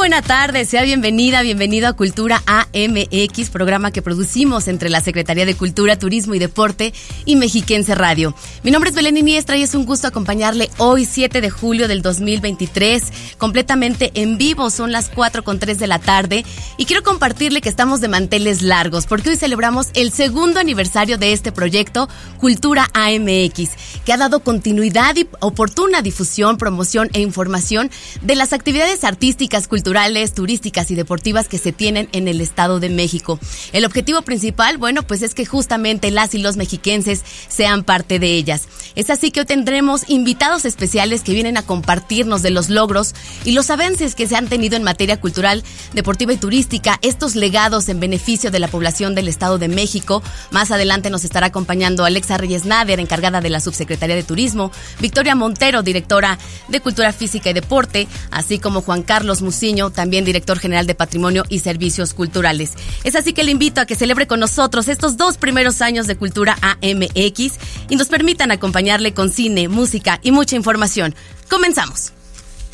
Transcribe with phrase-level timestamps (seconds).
[0.00, 5.54] Buena tarde, sea bienvenida, bienvenido a Cultura AMX, programa que producimos entre la Secretaría de
[5.54, 6.94] Cultura, Turismo y Deporte
[7.26, 8.34] y Mexiquense Radio.
[8.62, 12.00] Mi nombre es Belén Iniestra y es un gusto acompañarle hoy 7 de julio del
[12.00, 13.02] 2023,
[13.36, 16.46] completamente en vivo, son las 4 con 3 de la tarde
[16.78, 21.34] y quiero compartirle que estamos de manteles largos porque hoy celebramos el segundo aniversario de
[21.34, 23.68] este proyecto Cultura AMX,
[24.06, 27.90] que ha dado continuidad y oportuna difusión, promoción e información
[28.22, 29.89] de las actividades artísticas culturales,
[30.34, 33.40] turísticas y deportivas que se tienen en el Estado de México.
[33.72, 38.34] El objetivo principal, bueno, pues es que justamente las y los mexiquenses sean parte de
[38.34, 38.68] ellas.
[38.94, 43.52] Es así que hoy tendremos invitados especiales que vienen a compartirnos de los logros y
[43.52, 48.00] los avances que se han tenido en materia cultural, deportiva y turística, estos legados en
[48.00, 50.22] beneficio de la población del Estado de México.
[50.50, 55.34] Más adelante nos estará acompañando Alexa Reyes Nader, encargada de la Subsecretaría de Turismo, Victoria
[55.34, 56.38] Montero, directora
[56.68, 61.44] de Cultura Física y Deporte, así como Juan Carlos Muciño, también director general de Patrimonio
[61.48, 62.74] y Servicios Culturales.
[63.04, 66.16] Es así que le invito a que celebre con nosotros estos dos primeros años de
[66.16, 71.14] Cultura AMX y nos permitan acompañarle con cine, música y mucha información.
[71.48, 72.12] Comenzamos.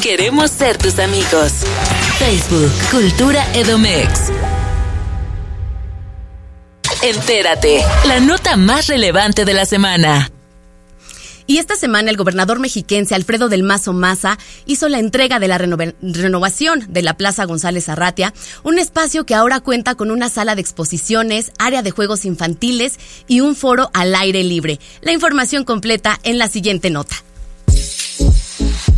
[0.02, 1.52] Queremos ser tus amigos.
[2.18, 4.32] Facebook, Cultura Edomex.
[7.02, 10.30] Entérate, la nota más relevante de la semana.
[11.46, 15.58] Y esta semana el gobernador mexiquense Alfredo del Mazo Maza hizo la entrega de la
[15.58, 18.34] renovación de la Plaza González Arratia,
[18.64, 22.98] un espacio que ahora cuenta con una sala de exposiciones, área de juegos infantiles
[23.28, 24.80] y un foro al aire libre.
[25.02, 27.16] La información completa en la siguiente nota.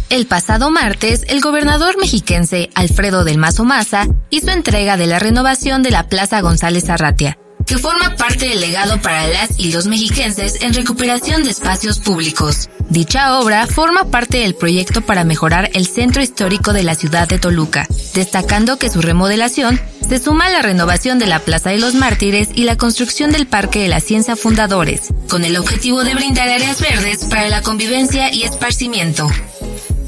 [0.08, 5.82] El pasado martes, el gobernador mexiquense Alfredo del Mazo Maza hizo entrega de la renovación
[5.82, 7.38] de la Plaza González Arratia
[7.68, 12.70] que forma parte del legado para las y los mexiquenses en recuperación de espacios públicos.
[12.88, 17.38] Dicha obra forma parte del proyecto para mejorar el centro histórico de la ciudad de
[17.38, 21.94] Toluca, destacando que su remodelación se suma a la renovación de la Plaza de los
[21.94, 26.48] Mártires y la construcción del Parque de la Ciencia Fundadores, con el objetivo de brindar
[26.48, 29.28] áreas verdes para la convivencia y esparcimiento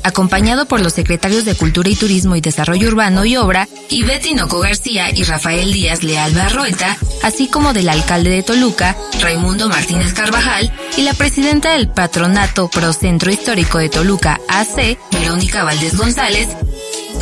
[0.03, 4.61] acompañado por los secretarios de Cultura y Turismo y Desarrollo Urbano y Obra, Ivette Tinoco
[4.61, 10.73] García y Rafael Díaz Leal Barroeta, así como del alcalde de Toluca, Raimundo Martínez Carvajal,
[10.97, 16.49] y la presidenta del Patronato Pro Centro Histórico de Toluca, AC, Verónica Valdés González,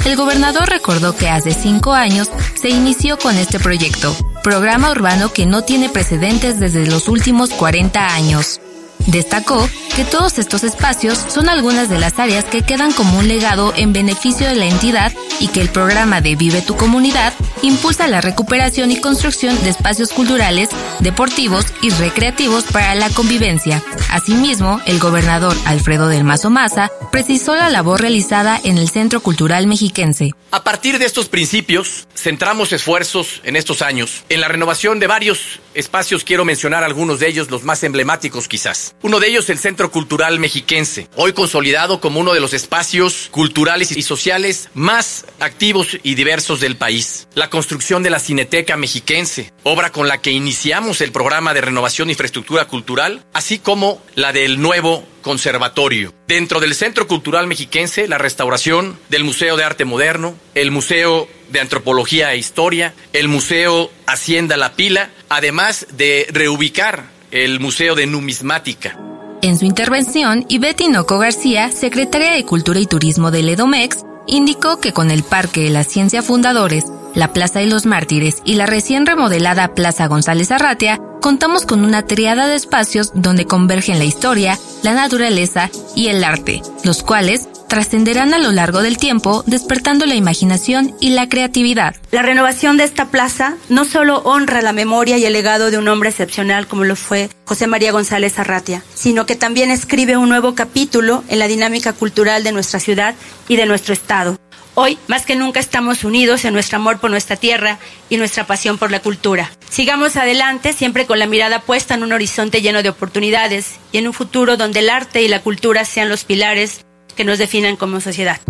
[0.04, 5.46] el gobernador recordó que hace cinco años se inició con este proyecto, programa urbano que
[5.46, 8.60] no tiene precedentes desde los últimos 40 años.
[9.08, 13.72] Destacó que todos estos espacios son algunas de las áreas que quedan como un legado
[13.74, 17.32] en beneficio de la entidad y que el programa de Vive tu Comunidad
[17.62, 20.68] impulsa la recuperación y construcción de espacios culturales,
[21.00, 23.82] deportivos y recreativos para la convivencia.
[24.10, 29.66] Asimismo, el gobernador Alfredo del Mazo Maza precisó la labor realizada en el Centro Cultural
[29.66, 30.32] Mexiquense.
[30.50, 35.60] A partir de estos principios, centramos esfuerzos en estos años en la renovación de varios
[35.74, 36.24] espacios.
[36.24, 38.94] Quiero mencionar algunos de ellos, los más emblemáticos quizás.
[39.02, 43.92] Uno de ellos, el Centro Cultural Mexiquense, hoy consolidado como uno de los espacios culturales
[43.96, 47.28] y sociales más activos y diversos del país.
[47.34, 52.08] La construcción de la Cineteca Mexiquense, obra con la que iniciamos el programa de renovación
[52.08, 56.14] de infraestructura cultural, así como la del nuevo conservatorio.
[56.26, 61.60] Dentro del Centro Cultural Mexiquense, la restauración del Museo de Arte Moderno, el Museo de
[61.60, 68.98] Antropología e Historia, el Museo Hacienda La Pila, además de reubicar el Museo de Numismática.
[69.40, 73.98] En su intervención, Ivette Noco García, secretaria de Cultura y Turismo del EDOMEX,
[74.28, 76.84] indicó que con el Parque de la Ciencia Fundadores,
[77.14, 82.02] la Plaza de los Mártires y la recién remodelada Plaza González Arratia, contamos con una
[82.06, 88.34] triada de espacios donde convergen la historia, la naturaleza y el arte, los cuales trascenderán
[88.34, 91.94] a lo largo del tiempo, despertando la imaginación y la creatividad.
[92.10, 95.88] La renovación de esta plaza no solo honra la memoria y el legado de un
[95.88, 100.54] hombre excepcional como lo fue José María González Arratia, sino que también escribe un nuevo
[100.54, 103.14] capítulo en la dinámica cultural de nuestra ciudad
[103.46, 104.38] y de nuestro estado.
[104.80, 108.78] Hoy, más que nunca, estamos unidos en nuestro amor por nuestra tierra y nuestra pasión
[108.78, 109.50] por la cultura.
[109.68, 114.06] Sigamos adelante, siempre con la mirada puesta en un horizonte lleno de oportunidades y en
[114.06, 116.84] un futuro donde el arte y la cultura sean los pilares
[117.18, 118.40] que nos definan como sociedad.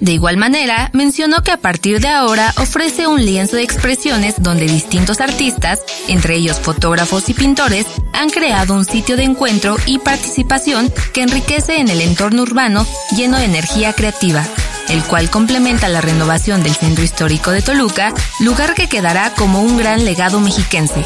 [0.00, 4.66] De igual manera, mencionó que a partir de ahora ofrece un lienzo de expresiones donde
[4.66, 10.92] distintos artistas, entre ellos fotógrafos y pintores, han creado un sitio de encuentro y participación
[11.12, 12.86] que enriquece en el entorno urbano
[13.16, 14.44] lleno de energía creativa,
[14.90, 19.78] el cual complementa la renovación del centro histórico de Toluca, lugar que quedará como un
[19.78, 21.04] gran legado mexiquense,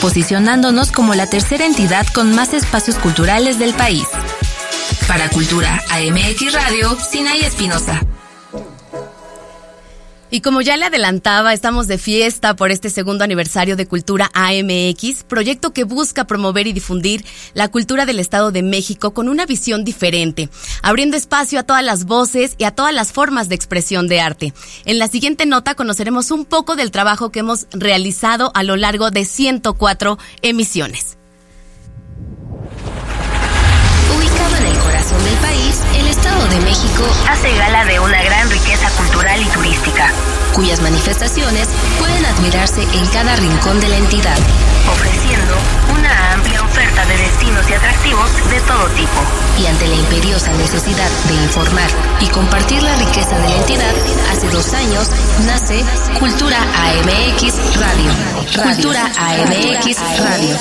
[0.00, 4.08] posicionándonos como la tercera entidad con más espacios culturales del país.
[5.08, 8.00] Para Cultura AMX Radio, Sinay Espinosa.
[10.30, 15.24] Y como ya le adelantaba, estamos de fiesta por este segundo aniversario de Cultura AMX,
[15.24, 19.84] proyecto que busca promover y difundir la cultura del Estado de México con una visión
[19.84, 20.48] diferente,
[20.82, 24.54] abriendo espacio a todas las voces y a todas las formas de expresión de arte.
[24.86, 29.10] En la siguiente nota conoceremos un poco del trabajo que hemos realizado a lo largo
[29.10, 31.18] de 104 emisiones.
[35.12, 39.46] Corazón del país, el Estado de México hace gala de una gran riqueza cultural y
[39.46, 40.10] turística,
[40.54, 41.68] cuyas manifestaciones
[41.98, 44.36] pueden admirarse en cada rincón de la entidad,
[44.90, 45.54] ofreciendo
[45.92, 49.20] una amplia oferta de destinos y atractivos de todo tipo.
[49.58, 51.88] Y ante la imperiosa necesidad de informar
[52.20, 53.94] y compartir la riqueza de la entidad,
[54.30, 55.08] hace dos años
[55.46, 55.84] nace
[56.18, 58.62] Cultura AMX Radio.
[58.62, 60.56] Cultura AMX Radio.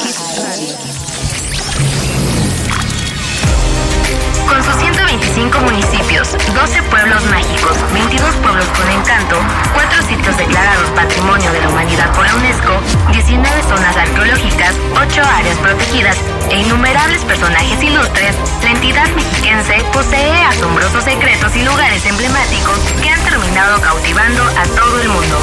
[8.81, 9.37] 22 pueblos con encanto,
[9.73, 12.81] 4 sitios declarados Patrimonio de la Humanidad por la UNESCO,
[13.11, 16.17] 19 zonas arqueológicas, 8 áreas protegidas
[16.49, 23.21] e innumerables personajes ilustres, la entidad mexiquense posee asombrosos secretos y lugares emblemáticos que han
[23.23, 25.37] terminado cautivando a todo el mundo.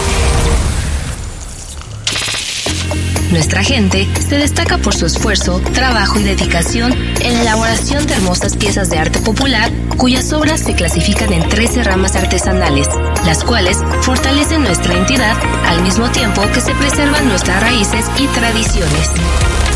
[3.31, 8.57] Nuestra gente se destaca por su esfuerzo, trabajo y dedicación en la elaboración de hermosas
[8.57, 12.89] piezas de arte popular, cuyas obras se clasifican en 13 ramas artesanales,
[13.27, 15.37] las cuales fortalecen nuestra entidad
[15.67, 19.11] al mismo tiempo que se preservan nuestras raíces y tradiciones.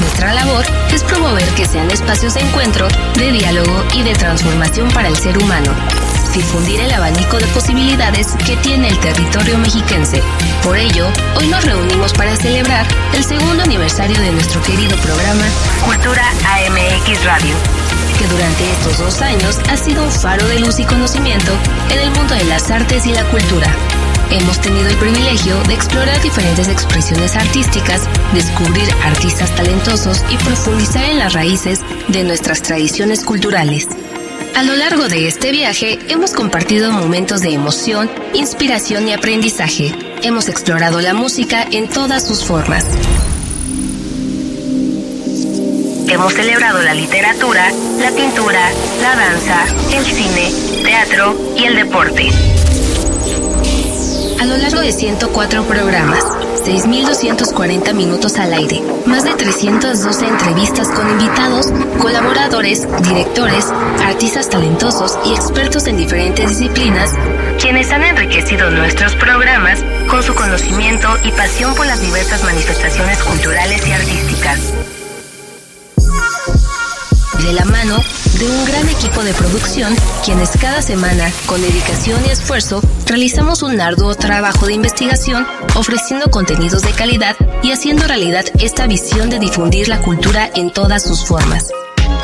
[0.01, 2.89] Nuestra labor es promover que sean espacios de encuentro,
[3.19, 5.73] de diálogo y de transformación para el ser humano,
[6.33, 10.23] difundir el abanico de posibilidades que tiene el territorio mexiquense.
[10.63, 15.45] Por ello, hoy nos reunimos para celebrar el segundo aniversario de nuestro querido programa
[15.85, 17.55] Cultura AMX Radio,
[18.19, 21.53] que durante estos dos años ha sido un faro de luz y conocimiento
[21.91, 23.75] en el mundo de las artes y la cultura.
[24.31, 31.19] Hemos tenido el privilegio de explorar diferentes expresiones artísticas, descubrir artistas talentosos y profundizar en
[31.19, 33.89] las raíces de nuestras tradiciones culturales.
[34.55, 39.93] A lo largo de este viaje hemos compartido momentos de emoción, inspiración y aprendizaje.
[40.23, 42.85] Hemos explorado la música en todas sus formas.
[46.09, 48.71] Hemos celebrado la literatura, la pintura,
[49.01, 49.65] la danza,
[49.97, 50.53] el cine,
[50.85, 52.29] teatro y el deporte.
[54.39, 56.25] A lo largo de 104 programas,
[56.65, 63.67] 6.240 minutos al aire, más de 312 entrevistas con invitados, colaboradores, directores,
[64.05, 67.11] artistas talentosos y expertos en diferentes disciplinas,
[67.61, 73.87] quienes han enriquecido nuestros programas con su conocimiento y pasión por las diversas manifestaciones culturales
[73.87, 74.73] y artísticas.
[77.41, 77.99] De la mano
[78.39, 83.81] de un gran equipo de producción, quienes cada semana, con dedicación y esfuerzo, realizamos un
[83.81, 89.89] arduo trabajo de investigación, ofreciendo contenidos de calidad y haciendo realidad esta visión de difundir
[89.89, 91.71] la cultura en todas sus formas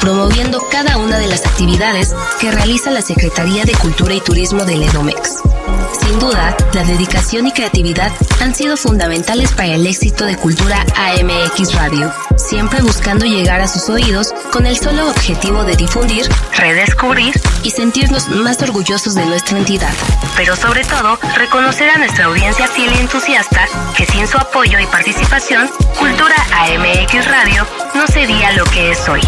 [0.00, 4.82] promoviendo cada una de las actividades que realiza la Secretaría de Cultura y Turismo del
[4.82, 5.42] EDOMEX.
[5.92, 11.74] Sin duda, la dedicación y creatividad han sido fundamentales para el éxito de Cultura AMX
[11.74, 17.70] Radio, siempre buscando llegar a sus oídos con el solo objetivo de difundir, redescubrir y
[17.70, 19.92] sentirnos más orgullosos de nuestra entidad.
[20.36, 23.66] Pero sobre todo, reconocer a nuestra audiencia fiel y entusiasta
[23.96, 25.68] que sin su apoyo y participación,
[25.98, 29.20] Cultura AMX Radio no sería lo que es hoy.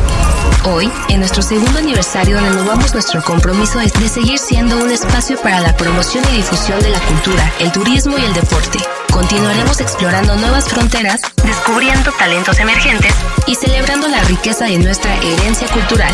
[0.64, 5.74] Hoy, en nuestro segundo aniversario, renovamos nuestro compromiso de seguir siendo un espacio para la
[5.74, 8.78] promoción y difusión de la cultura, el turismo y el deporte.
[9.10, 13.14] Continuaremos explorando nuevas fronteras, descubriendo talentos emergentes
[13.46, 16.12] y celebrando la riqueza de nuestra herencia cultural.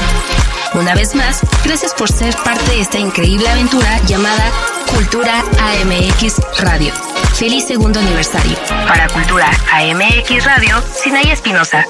[0.75, 4.51] Una vez más, gracias por ser parte de esta increíble aventura llamada
[4.95, 6.95] Cultura AMX Radio.
[7.35, 8.57] Feliz segundo aniversario.
[8.87, 11.85] Para Cultura AMX Radio, Sinaya Espinosa.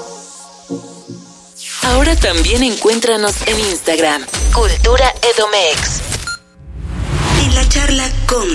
[1.87, 6.01] Ahora también encuéntranos en Instagram, Cultura Edomex.
[7.41, 8.45] En la charla con...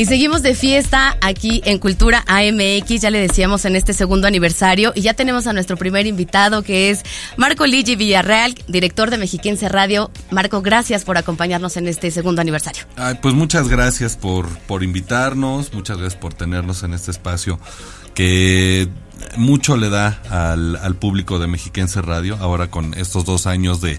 [0.00, 4.94] Y seguimos de fiesta aquí en Cultura AMX, ya le decíamos en este segundo aniversario,
[4.94, 7.02] y ya tenemos a nuestro primer invitado que es
[7.36, 10.10] Marco Ligi Villarreal, director de Mexiquense Radio.
[10.30, 12.84] Marco, gracias por acompañarnos en este segundo aniversario.
[12.96, 17.60] Ay, pues muchas gracias por, por invitarnos, muchas gracias por tenernos en este espacio
[18.14, 18.88] que
[19.36, 23.98] mucho le da al, al público de Mexiquense Radio, ahora con estos dos años de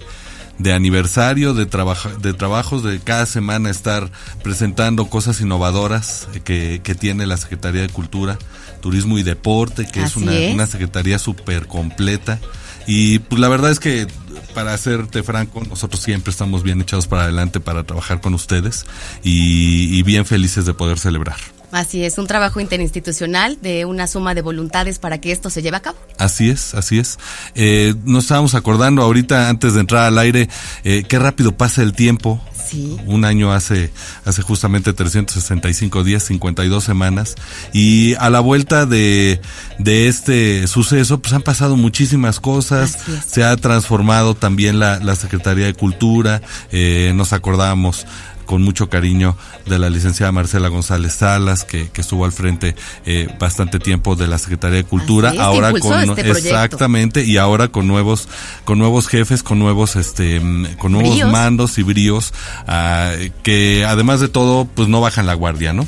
[0.62, 4.12] de aniversario, de, trabajo, de trabajos, de cada semana estar
[4.44, 8.38] presentando cosas innovadoras que, que tiene la Secretaría de Cultura,
[8.82, 12.40] Turismo y Deporte, que es una, una secretaría súper completa.
[12.88, 14.08] Y pues la verdad es que,
[14.54, 18.86] para serte franco, nosotros siempre estamos bien echados para adelante para trabajar con ustedes
[19.24, 21.38] y, y bien felices de poder celebrar.
[21.72, 25.78] Así es, un trabajo interinstitucional de una suma de voluntades para que esto se lleve
[25.78, 25.98] a cabo.
[26.18, 27.18] Así es, así es.
[27.56, 30.50] Eh, nos estábamos acordando ahorita, antes de entrar al aire,
[30.84, 32.42] eh, qué rápido pasa el tiempo.
[32.70, 32.98] Sí.
[33.06, 33.92] Un año hace,
[34.24, 37.36] hace justamente 365 días, 52 semanas.
[37.74, 39.42] Y a la vuelta de,
[39.78, 42.98] de este suceso, pues han pasado muchísimas cosas.
[43.28, 46.42] Se ha transformado también la, la Secretaría de Cultura.
[46.72, 48.06] Eh, nos acordamos
[48.52, 53.34] con mucho cariño de la licenciada Marcela González Salas, que, que estuvo al frente eh,
[53.40, 57.88] bastante tiempo de la Secretaría de Cultura, es, ahora con este exactamente y ahora con
[57.88, 58.28] nuevos
[58.66, 60.42] con nuevos jefes, con nuevos este
[60.78, 61.32] con nuevos ¿Bríos?
[61.32, 62.34] mandos y bríos
[62.68, 65.88] ah, que además de todo pues no bajan la guardia, ¿no?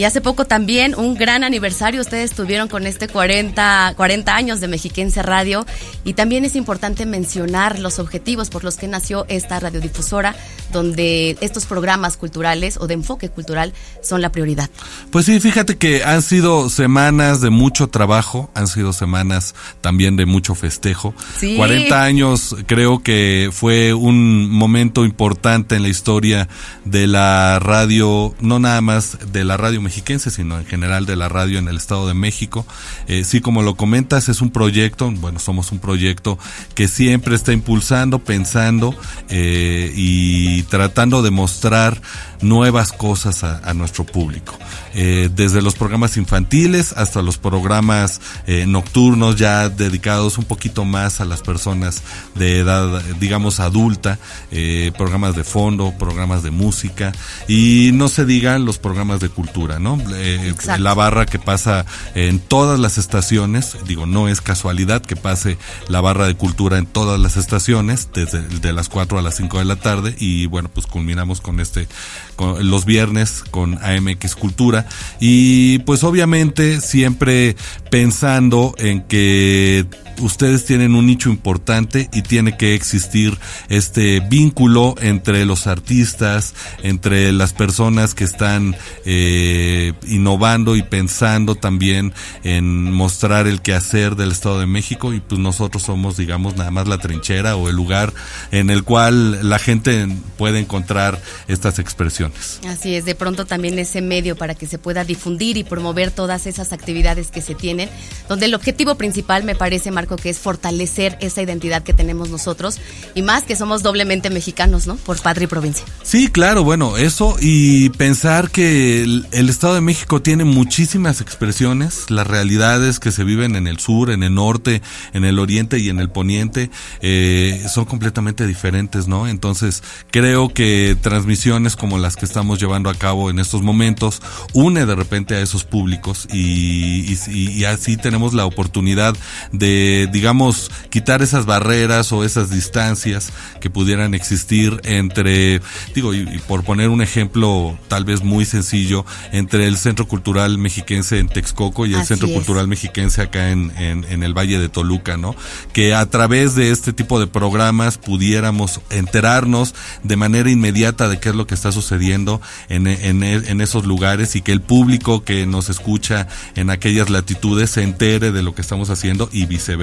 [0.00, 4.66] Y hace poco también un gran aniversario, ustedes tuvieron con este 40, 40 años de
[4.66, 5.66] Mexiquense Radio
[6.04, 10.34] y también es importante mencionar los objetivos por los que nació esta radiodifusora,
[10.72, 14.70] donde estos programas culturales o de enfoque cultural son la prioridad.
[15.10, 20.24] Pues sí, fíjate que han sido semanas de mucho trabajo, han sido semanas también de
[20.24, 21.12] mucho festejo.
[21.38, 21.56] Sí.
[21.58, 26.48] 40 años creo que fue un momento importante en la historia
[26.86, 31.28] de la radio, no nada más de la radio mexiquense, sino en general de la
[31.28, 32.64] radio en el Estado de México.
[33.08, 36.38] Eh, sí, como lo comentas, es un proyecto, bueno, somos un proyecto
[36.76, 38.94] que siempre está impulsando, pensando
[39.28, 42.00] eh, y tratando de mostrar
[42.42, 44.58] nuevas cosas a, a nuestro público.
[44.94, 51.20] Eh, desde los programas infantiles hasta los programas eh, nocturnos ya dedicados un poquito más
[51.20, 52.02] a las personas
[52.34, 54.18] de edad, digamos, adulta,
[54.50, 57.12] eh, programas de fondo, programas de música
[57.48, 59.98] y no se digan los programas de cultura, ¿no?
[60.14, 65.58] Eh, la barra que pasa en todas las estaciones, digo, no es casualidad que pase
[65.88, 69.58] la barra de cultura en todas las estaciones, desde de las 4 a las 5
[69.58, 71.88] de la tarde y bueno, pues culminamos con este,
[72.36, 74.86] con los viernes con AMX Cultura.
[75.20, 77.56] Y pues obviamente siempre
[77.90, 79.86] pensando en que
[80.20, 87.32] ustedes tienen un nicho importante y tiene que existir este vínculo entre los artistas, entre
[87.32, 92.12] las personas que están eh, innovando y pensando también
[92.44, 96.86] en mostrar el quehacer del Estado de México y pues nosotros somos digamos nada más
[96.88, 98.12] la trinchera o el lugar
[98.50, 102.60] en el cual la gente puede encontrar estas expresiones.
[102.68, 106.46] Así es, de pronto también ese medio para que se pueda difundir y promover todas
[106.46, 107.88] esas actividades que se tienen,
[108.28, 112.78] donde el objetivo principal me parece, Marco, que es fortalecer esa identidad que tenemos nosotros
[113.14, 114.96] y más que somos doblemente mexicanos, ¿no?
[114.96, 115.84] Por patria y provincia.
[116.02, 122.26] Sí, claro, bueno, eso y pensar que el, Estado de México tiene muchísimas expresiones, las
[122.26, 124.80] realidades que se viven en el sur, en el norte,
[125.12, 129.26] en el oriente y en el poniente eh, son completamente diferentes, ¿no?
[129.26, 134.86] Entonces creo que transmisiones como las que estamos llevando a cabo en estos momentos une
[134.86, 139.16] de repente a esos públicos y así tenemos la oportunidad
[139.52, 145.60] de, digamos, quitar esas barreras o esas distancias que pudieran existir entre,
[145.94, 150.58] digo, y, y por poner un ejemplo tal vez muy sencillo, entre el Centro Cultural
[150.58, 152.34] Mexiquense en Texcoco y el Así Centro es.
[152.34, 155.34] Cultural Mexiquense acá en, en, en el Valle de Toluca, ¿no?
[155.72, 161.30] Que a través de este tipo de programas pudiéramos enterarnos de manera inmediata de qué
[161.30, 165.46] es lo que está sucediendo en, en, en esos lugares y que el público que
[165.46, 169.79] nos escucha en aquellas latitudes se entere de lo que estamos haciendo y viceversa.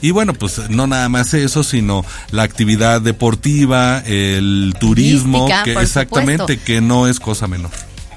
[0.00, 6.42] Y bueno, pues no nada más eso, sino la actividad deportiva, el turismo, que exactamente,
[6.42, 6.64] supuesto.
[6.64, 7.70] que no es cosa menor.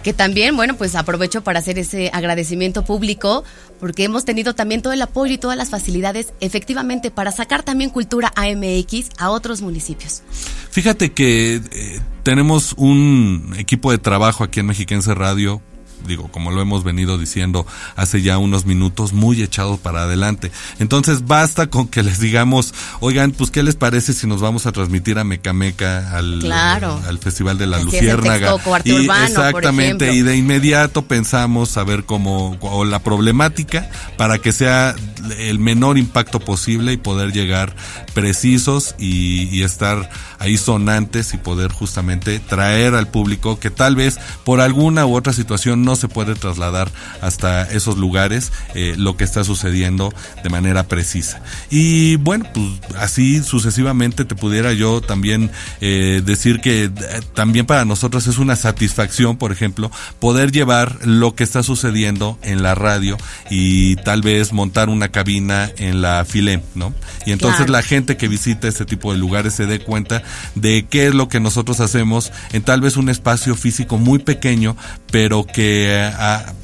[0.03, 3.43] Que también, bueno, pues aprovecho para hacer ese agradecimiento público
[3.79, 7.89] porque hemos tenido también todo el apoyo y todas las facilidades efectivamente para sacar también
[7.89, 10.21] cultura AMX a otros municipios.
[10.69, 15.61] Fíjate que eh, tenemos un equipo de trabajo aquí en Mexiquense Radio
[16.07, 20.51] digo, como lo hemos venido diciendo hace ya unos minutos, muy echados para adelante.
[20.79, 24.71] Entonces basta con que les digamos, oigan, pues qué les parece si nos vamos a
[24.71, 28.55] transmitir a Mecameca al, al Festival de la Luciérnaga.
[28.83, 34.95] y, exactamente, y de inmediato pensamos a ver cómo, o la problemática para que sea
[35.39, 37.75] el menor impacto posible y poder llegar
[38.15, 44.17] precisos y, y estar ahí sonantes y poder justamente traer al público que tal vez
[44.43, 46.89] por alguna u otra situación no se puede trasladar
[47.21, 51.41] hasta esos lugares eh, lo que está sucediendo de manera precisa.
[51.69, 52.67] Y bueno, pues
[52.97, 56.91] así sucesivamente te pudiera yo también eh, decir que eh,
[57.33, 62.63] también para nosotros es una satisfacción, por ejemplo, poder llevar lo que está sucediendo en
[62.63, 63.17] la radio
[63.49, 66.93] y tal vez montar una cabina en la FILEM, ¿no?
[67.25, 71.07] Y entonces la gente que visita este tipo de lugares se dé cuenta de qué
[71.07, 74.77] es lo que nosotros hacemos en tal vez un espacio físico muy pequeño,
[75.11, 76.13] pero que eh,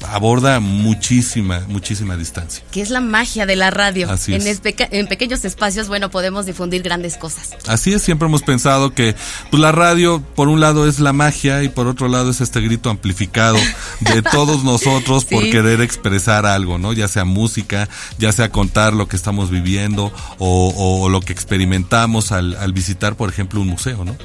[0.08, 2.62] aborda muchísima, muchísima distancia.
[2.70, 4.10] Que es la magia de la radio.
[4.10, 7.56] Así en, en pequeños espacios, bueno, podemos difundir grandes cosas.
[7.66, 9.16] Así es, siempre hemos pensado que
[9.50, 12.60] pues, la radio, por un lado, es la magia y por otro lado es este
[12.60, 13.58] grito amplificado
[14.00, 16.92] de todos nosotros por querer expresar algo, ¿no?
[16.92, 22.54] Ya sea música, ya sea contar lo que estamos viviendo o, lo que experimentamos al,
[22.56, 24.16] al visitar, por ejemplo, un museo, ¿no?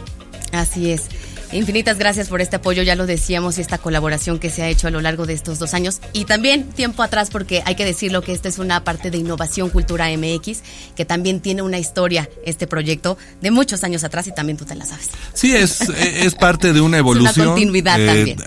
[0.52, 1.04] Así es.
[1.54, 4.88] Infinitas gracias por este apoyo, ya lo decíamos, y esta colaboración que se ha hecho
[4.88, 6.02] a lo largo de estos dos años.
[6.12, 9.70] Y también tiempo atrás, porque hay que decirlo que esta es una parte de Innovación
[9.70, 10.62] Cultura MX,
[10.96, 14.76] que también tiene una historia, este proyecto, de muchos años atrás y también tú te
[14.76, 15.10] la sabes.
[15.34, 17.48] Sí, es, es parte de una evolución.
[17.48, 18.38] una continuidad eh, también.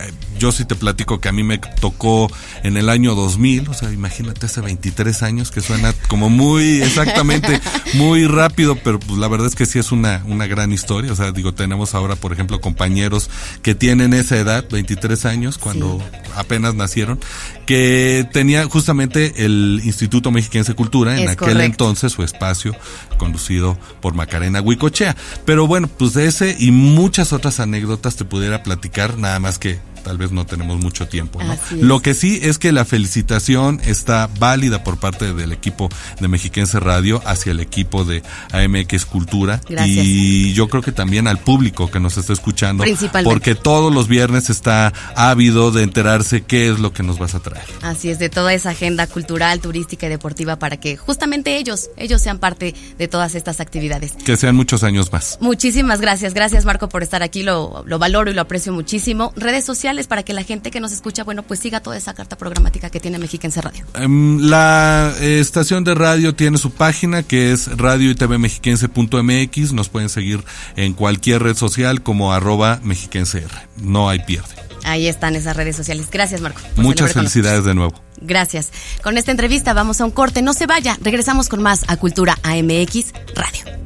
[0.40, 2.32] Yo sí te platico que a mí me tocó
[2.62, 7.60] en el año 2000, o sea, imagínate hace 23 años, que suena como muy exactamente,
[7.92, 11.12] muy rápido, pero pues la verdad es que sí es una, una gran historia.
[11.12, 13.28] O sea, digo, tenemos ahora, por ejemplo, compañeros
[13.60, 16.02] que tienen esa edad, 23 años, cuando
[16.34, 17.20] apenas nacieron,
[17.66, 22.74] que tenía justamente el Instituto Mexiquense de Cultura, en aquel entonces su espacio
[23.18, 25.14] conducido por Macarena Huicochea.
[25.44, 29.78] Pero bueno, pues de ese y muchas otras anécdotas te pudiera platicar, nada más que
[30.02, 31.40] tal vez no tenemos mucho tiempo.
[31.72, 35.88] Lo que sí es que la felicitación está válida por parte del equipo
[36.20, 41.38] de Mexiquense Radio hacia el equipo de AMX Cultura y yo creo que también al
[41.38, 42.84] público que nos está escuchando,
[43.24, 47.40] porque todos los viernes está ávido de enterarse qué es lo que nos vas a
[47.40, 47.64] traer.
[47.82, 52.22] Así es, de toda esa agenda cultural, turística y deportiva para que justamente ellos, ellos
[52.22, 54.12] sean parte de todas estas actividades.
[54.12, 55.38] Que sean muchos años más.
[55.40, 59.32] Muchísimas gracias, gracias Marco por estar aquí, lo, lo valoro y lo aprecio muchísimo.
[59.36, 62.36] Redes sociales para que la gente que nos escucha, bueno, pues siga toda esa carta
[62.36, 63.84] programática que tiene Mexiquense Radio?
[63.94, 69.72] Em, la eh, estación de radio tiene su página que es radio y TV mexiquense.mx.
[69.72, 70.44] Nos pueden seguir
[70.76, 73.44] en cualquier red social como arroba mexiquense
[73.76, 74.54] No hay pierde.
[74.84, 76.08] Ahí están esas redes sociales.
[76.10, 76.60] Gracias, Marco.
[76.76, 77.94] Muchas felicidades de nuevo.
[78.20, 78.70] Gracias.
[79.02, 80.42] Con esta entrevista vamos a un corte.
[80.42, 80.96] No se vaya.
[81.02, 83.80] Regresamos con más a Cultura AMX Radio.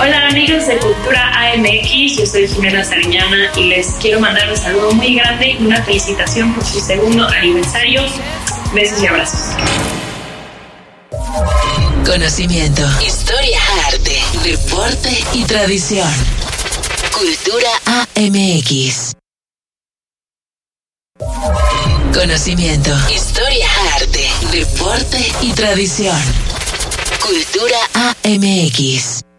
[0.00, 4.92] Hola amigos de Cultura AMX, yo soy Jimena Sariñana y les quiero mandar un saludo
[4.92, 8.00] muy grande y una felicitación por su segundo aniversario.
[8.72, 9.40] Besos y abrazos.
[12.06, 13.58] Conocimiento, historia,
[13.88, 16.08] arte, deporte y tradición.
[17.12, 17.68] Cultura
[18.16, 19.12] AMX.
[22.14, 26.16] Conocimiento, historia, arte, deporte y tradición.
[27.20, 27.76] Cultura
[28.24, 29.29] AMX.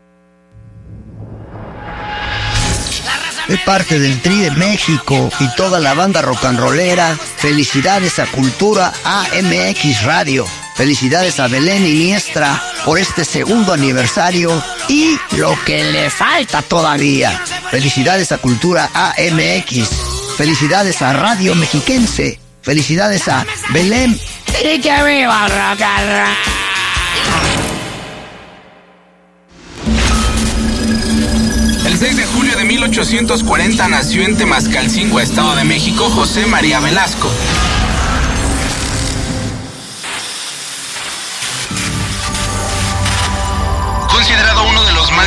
[3.52, 7.18] Es parte del Tri de México y toda la banda rock and rollera.
[7.36, 10.48] Felicidades a Cultura AMX Radio.
[10.78, 17.44] Felicidades a Belén Iniestra por este segundo aniversario y lo que le falta todavía.
[17.70, 19.90] Felicidades a Cultura AMX.
[20.38, 22.40] Felicidades a Radio Mexiquense.
[22.62, 24.18] Felicidades a Belén.
[32.02, 37.30] 6 de julio de 1840 nació en Temascalcingo, Estado de México, José María Velasco.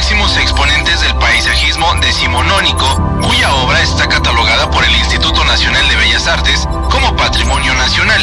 [0.05, 6.27] Máximos exponentes del paisajismo decimonónico, cuya obra está catalogada por el Instituto Nacional de Bellas
[6.27, 8.23] Artes como Patrimonio Nacional.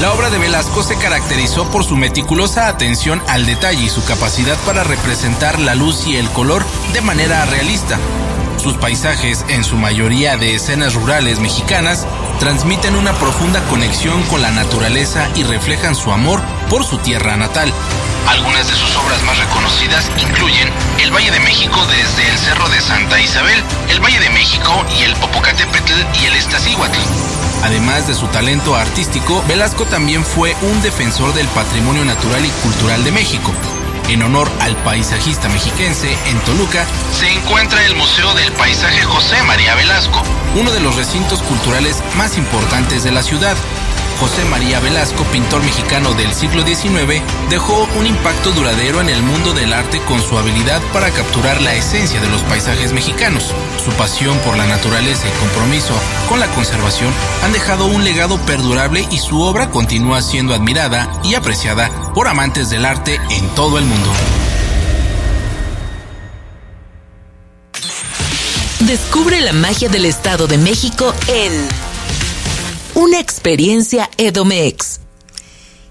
[0.00, 4.58] La obra de Velasco se caracterizó por su meticulosa atención al detalle y su capacidad
[4.66, 8.00] para representar la luz y el color de manera realista.
[8.62, 12.06] Sus paisajes, en su mayoría de escenas rurales mexicanas,
[12.38, 17.72] transmiten una profunda conexión con la naturaleza y reflejan su amor por su tierra natal.
[18.28, 20.68] Algunas de sus obras más reconocidas incluyen
[21.00, 25.02] El Valle de México desde el Cerro de Santa Isabel, El Valle de México y
[25.02, 26.98] el Popocatépetl y el Estacíhuatl.
[27.64, 33.02] Además de su talento artístico, Velasco también fue un defensor del patrimonio natural y cultural
[33.02, 33.52] de México.
[34.08, 39.74] En honor al paisajista mexiquense, en Toluca se encuentra el Museo del Paisaje José María
[39.74, 40.22] Velasco,
[40.54, 43.56] uno de los recintos culturales más importantes de la ciudad,
[44.22, 49.52] José María Velasco, pintor mexicano del siglo XIX, dejó un impacto duradero en el mundo
[49.52, 53.52] del arte con su habilidad para capturar la esencia de los paisajes mexicanos.
[53.84, 55.92] Su pasión por la naturaleza y compromiso
[56.28, 61.34] con la conservación han dejado un legado perdurable y su obra continúa siendo admirada y
[61.34, 64.08] apreciada por amantes del arte en todo el mundo.
[68.78, 71.91] Descubre la magia del Estado de México en
[73.02, 75.00] una experiencia Edomex.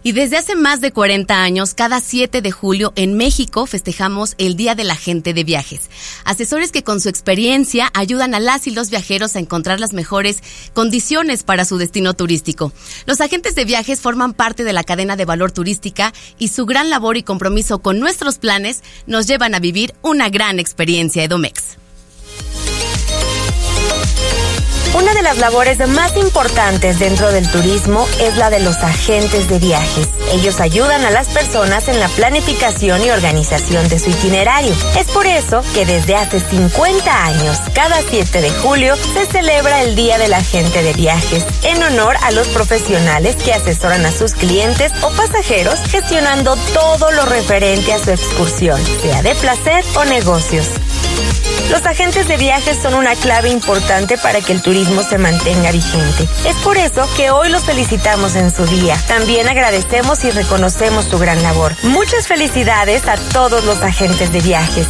[0.01, 4.55] Y desde hace más de 40 años, cada 7 de julio en México festejamos el
[4.55, 5.89] Día de la Gente de Viajes.
[6.23, 10.37] Asesores que con su experiencia ayudan a las y los viajeros a encontrar las mejores
[10.73, 12.71] condiciones para su destino turístico.
[13.05, 16.89] Los agentes de viajes forman parte de la cadena de valor turística y su gran
[16.89, 21.80] labor y compromiso con nuestros planes nos llevan a vivir una gran experiencia Edomex.
[24.93, 29.57] Una de las labores más importantes dentro del turismo es la de los agentes de
[29.57, 30.09] viajes.
[30.33, 34.73] Ellos ayudan a las personas en la planificación y organización de su itinerario.
[34.97, 39.95] Es por eso que desde hace 50 años, cada 7 de julio, se celebra el
[39.95, 44.91] Día del Agente de Viajes, en honor a los profesionales que asesoran a sus clientes
[45.03, 50.67] o pasajeros gestionando todo lo referente a su excursión, sea de placer o negocios.
[51.71, 56.27] Los agentes de viajes son una clave importante para que el turismo se mantenga vigente.
[56.45, 58.97] Es por eso que hoy los felicitamos en su día.
[59.07, 61.73] También agradecemos y reconocemos su gran labor.
[61.83, 64.85] Muchas felicidades a todos los agentes de viajes.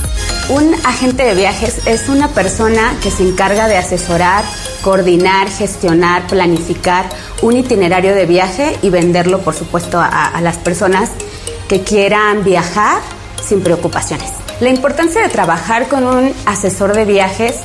[0.49, 4.43] Un agente de viajes es una persona que se encarga de asesorar,
[4.81, 7.07] coordinar, gestionar, planificar
[7.43, 11.11] un itinerario de viaje y venderlo, por supuesto, a, a las personas
[11.69, 13.01] que quieran viajar
[13.47, 14.40] sin preocupaciones.
[14.61, 17.55] La importancia de trabajar con un asesor de viajes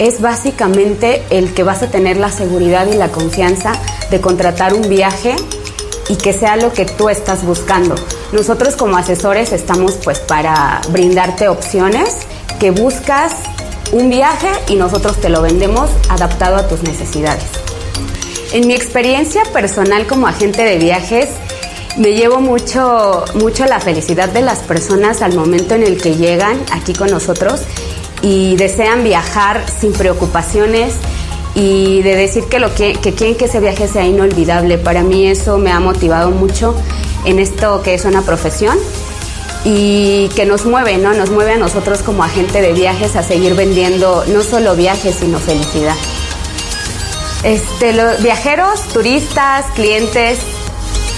[0.00, 3.70] es básicamente el que vas a tener la seguridad y la confianza
[4.10, 5.36] de contratar un viaje
[6.08, 7.94] y que sea lo que tú estás buscando.
[8.32, 12.16] Nosotros como asesores estamos pues para brindarte opciones
[12.58, 13.32] que buscas
[13.92, 17.44] un viaje y nosotros te lo vendemos adaptado a tus necesidades.
[18.52, 21.28] En mi experiencia personal como agente de viajes,
[22.00, 26.58] me llevo mucho, mucho la felicidad de las personas al momento en el que llegan
[26.72, 27.60] aquí con nosotros
[28.22, 30.94] y desean viajar sin preocupaciones
[31.54, 34.78] y de decir que lo que, que quieren que ese viaje sea inolvidable.
[34.78, 36.74] Para mí eso me ha motivado mucho
[37.26, 38.78] en esto que es una profesión
[39.66, 41.12] y que nos mueve, ¿no?
[41.12, 45.38] Nos mueve a nosotros como agente de viajes a seguir vendiendo no solo viajes, sino
[45.38, 45.96] felicidad.
[47.42, 50.38] Este, los viajeros, turistas, clientes,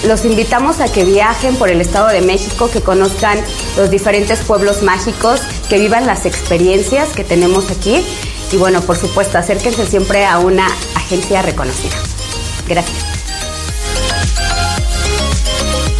[0.05, 3.39] los invitamos a que viajen por el Estado de México, que conozcan
[3.77, 8.03] los diferentes pueblos mágicos, que vivan las experiencias que tenemos aquí
[8.51, 11.95] y bueno, por supuesto, acérquense siempre a una agencia reconocida.
[12.67, 13.12] Gracias.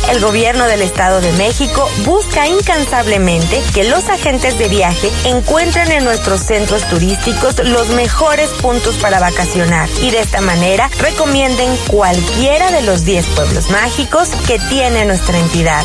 [0.10, 6.04] El gobierno del Estado de México busca incansablemente que los agentes de viaje encuentren en
[6.04, 12.84] nuestros centros turísticos los mejores puntos para vacacionar y de esta manera recomienden cualquiera de
[12.84, 15.84] los 10 pueblos mágicos que tiene nuestra entidad.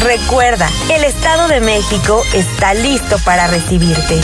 [0.00, 4.20] Recuerda, el Estado de México está listo para recibirte.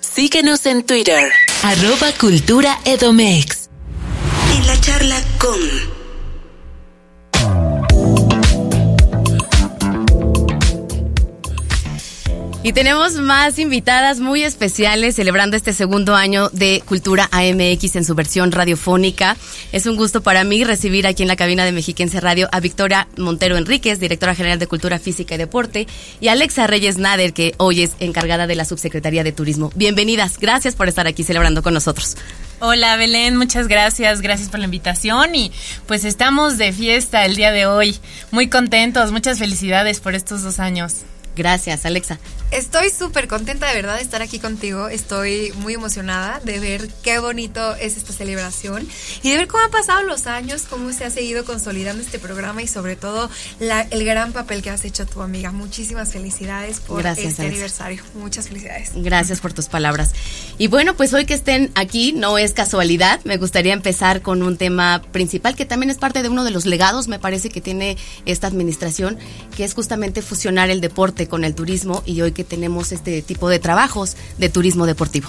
[0.00, 1.32] Síguenos en Twitter,
[1.62, 3.68] arroba Cultura Edomex.
[4.54, 5.97] En la charla con...
[12.68, 18.14] Y tenemos más invitadas muy especiales celebrando este segundo año de Cultura AMX en su
[18.14, 19.38] versión radiofónica.
[19.72, 23.08] Es un gusto para mí recibir aquí en la cabina de Mexiquense Radio a Victoria
[23.16, 25.86] Montero Enríquez, directora general de Cultura Física y Deporte,
[26.20, 29.72] y Alexa Reyes Nader, que hoy es encargada de la Subsecretaría de Turismo.
[29.74, 32.18] Bienvenidas, gracias por estar aquí celebrando con nosotros.
[32.60, 35.52] Hola Belén, muchas gracias, gracias por la invitación y
[35.86, 37.96] pues estamos de fiesta el día de hoy,
[38.30, 40.96] muy contentos, muchas felicidades por estos dos años.
[41.34, 42.18] Gracias, Alexa.
[42.50, 44.88] Estoy súper contenta de verdad de estar aquí contigo.
[44.88, 48.88] Estoy muy emocionada de ver qué bonito es esta celebración
[49.22, 52.62] y de ver cómo han pasado los años, cómo se ha seguido consolidando este programa
[52.62, 53.28] y sobre todo
[53.60, 55.52] la, el gran papel que has hecho tu amiga.
[55.52, 57.54] Muchísimas felicidades por Gracias, este Alexa.
[57.54, 58.02] aniversario.
[58.14, 58.92] Muchas felicidades.
[58.94, 60.12] Gracias por tus palabras.
[60.56, 63.20] Y bueno, pues hoy que estén aquí no es casualidad.
[63.24, 66.64] Me gustaría empezar con un tema principal que también es parte de uno de los
[66.64, 69.18] legados, me parece que tiene esta administración,
[69.54, 73.48] que es justamente fusionar el deporte con el turismo y hoy que tenemos este tipo
[73.48, 75.28] de trabajos de turismo deportivo.